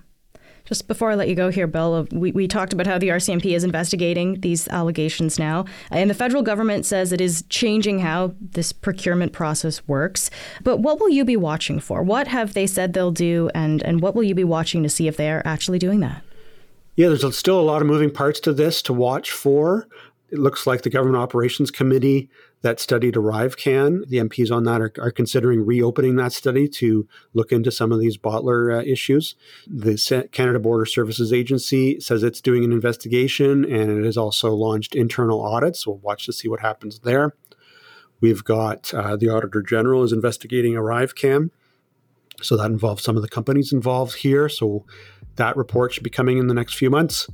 Just 0.70 0.86
before 0.86 1.10
I 1.10 1.16
let 1.16 1.28
you 1.28 1.34
go 1.34 1.50
here, 1.50 1.66
Bill, 1.66 1.94
uh, 1.94 2.04
we, 2.12 2.30
we 2.30 2.46
talked 2.46 2.72
about 2.72 2.86
how 2.86 2.96
the 2.96 3.08
RCMP 3.08 3.56
is 3.56 3.64
investigating 3.64 4.40
these 4.40 4.68
allegations 4.68 5.36
now. 5.36 5.64
And 5.90 6.08
the 6.08 6.14
federal 6.14 6.44
government 6.44 6.86
says 6.86 7.12
it 7.12 7.20
is 7.20 7.42
changing 7.48 7.98
how 7.98 8.34
this 8.40 8.72
procurement 8.72 9.32
process 9.32 9.86
works. 9.88 10.30
But 10.62 10.76
what 10.76 11.00
will 11.00 11.08
you 11.08 11.24
be 11.24 11.36
watching 11.36 11.80
for? 11.80 12.04
What 12.04 12.28
have 12.28 12.54
they 12.54 12.68
said 12.68 12.92
they'll 12.92 13.10
do? 13.10 13.50
And, 13.52 13.82
and 13.82 14.00
what 14.00 14.14
will 14.14 14.22
you 14.22 14.36
be 14.36 14.44
watching 14.44 14.84
to 14.84 14.88
see 14.88 15.08
if 15.08 15.16
they 15.16 15.32
are 15.32 15.42
actually 15.44 15.80
doing 15.80 15.98
that? 16.00 16.22
Yeah, 16.94 17.08
there's 17.08 17.36
still 17.36 17.58
a 17.58 17.62
lot 17.62 17.82
of 17.82 17.88
moving 17.88 18.12
parts 18.12 18.38
to 18.40 18.52
this 18.52 18.80
to 18.82 18.92
watch 18.92 19.32
for. 19.32 19.88
It 20.30 20.38
looks 20.38 20.66
like 20.66 20.82
the 20.82 20.90
Government 20.90 21.22
Operations 21.22 21.70
Committee 21.70 22.30
that 22.62 22.78
studied 22.78 23.14
ArriveCan, 23.14 24.06
the 24.08 24.18
MPs 24.18 24.54
on 24.54 24.64
that 24.64 24.80
are, 24.80 24.92
are, 25.00 25.10
considering 25.10 25.64
reopening 25.64 26.16
that 26.16 26.32
study 26.32 26.68
to 26.68 27.08
look 27.32 27.52
into 27.52 27.70
some 27.70 27.90
of 27.90 27.98
these 27.98 28.16
Botler 28.16 28.78
uh, 28.78 28.82
issues. 28.84 29.34
The 29.66 30.28
Canada 30.30 30.58
Border 30.58 30.84
Services 30.84 31.32
Agency 31.32 31.98
says 32.00 32.22
it's 32.22 32.40
doing 32.40 32.64
an 32.64 32.72
investigation 32.72 33.64
and 33.64 33.90
it 33.90 34.04
has 34.04 34.16
also 34.16 34.52
launched 34.52 34.94
internal 34.94 35.40
audits. 35.40 35.86
We'll 35.86 35.98
watch 35.98 36.26
to 36.26 36.32
see 36.32 36.48
what 36.48 36.60
happens 36.60 37.00
there. 37.00 37.34
We've 38.20 38.44
got 38.44 38.92
uh, 38.92 39.16
the 39.16 39.30
Auditor 39.30 39.62
General 39.62 40.04
is 40.04 40.12
investigating 40.12 40.74
ArriveCan. 40.74 41.50
So 42.42 42.56
that 42.56 42.70
involves 42.70 43.02
some 43.02 43.16
of 43.16 43.22
the 43.22 43.28
companies 43.28 43.72
involved 43.72 44.16
here. 44.16 44.48
So 44.48 44.84
that 45.36 45.56
report 45.56 45.92
should 45.92 46.02
be 46.02 46.10
coming 46.10 46.38
in 46.38 46.46
the 46.46 46.54
next 46.54 46.74
few 46.74 46.90
months. 46.90 47.28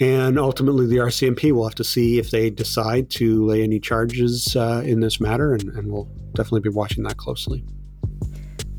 And 0.00 0.38
ultimately, 0.38 0.86
the 0.86 0.96
RCMP 0.96 1.52
will 1.52 1.64
have 1.64 1.74
to 1.76 1.84
see 1.84 2.18
if 2.18 2.30
they 2.30 2.50
decide 2.50 3.10
to 3.10 3.44
lay 3.44 3.62
any 3.62 3.78
charges 3.78 4.56
uh, 4.56 4.82
in 4.84 5.00
this 5.00 5.20
matter, 5.20 5.52
and, 5.54 5.64
and 5.76 5.92
we'll 5.92 6.08
definitely 6.34 6.60
be 6.60 6.70
watching 6.70 7.04
that 7.04 7.16
closely. 7.18 7.64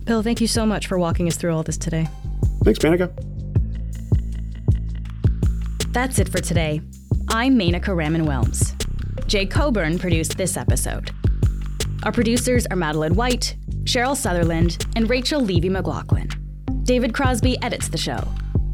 Bill, 0.06 0.21
thank 0.21 0.41
you 0.41 0.47
so 0.47 0.65
much 0.65 0.88
for 0.88 0.97
walking 0.97 1.28
us 1.28 1.38
through 1.38 1.56
all 1.56 1.63
this 1.63 1.78
today. 1.78 2.10
Thanks, 2.63 2.80
Menaka. 2.80 3.12
That's 5.93 6.19
it 6.19 6.28
for 6.28 6.39
today. 6.39 6.82
I'm 7.30 7.58
Menaka 7.58 7.95
Raman 7.95 8.26
Wilms. 8.26 8.73
Jay 9.28 9.45
Coburn 9.45 9.99
produced 9.99 10.38
this 10.38 10.58
episode. 10.58 11.12
Our 12.04 12.12
producers 12.12 12.65
are 12.67 12.76
Madeline 12.76 13.15
White, 13.15 13.56
Cheryl 13.84 14.15
Sutherland, 14.15 14.86
and 14.95 15.10
Rachel 15.10 15.39
Levy 15.39 15.69
McLaughlin. 15.69 16.30
David 16.84 17.13
Crosby 17.13 17.62
edits 17.62 17.88
the 17.88 17.97
show. 17.97 18.21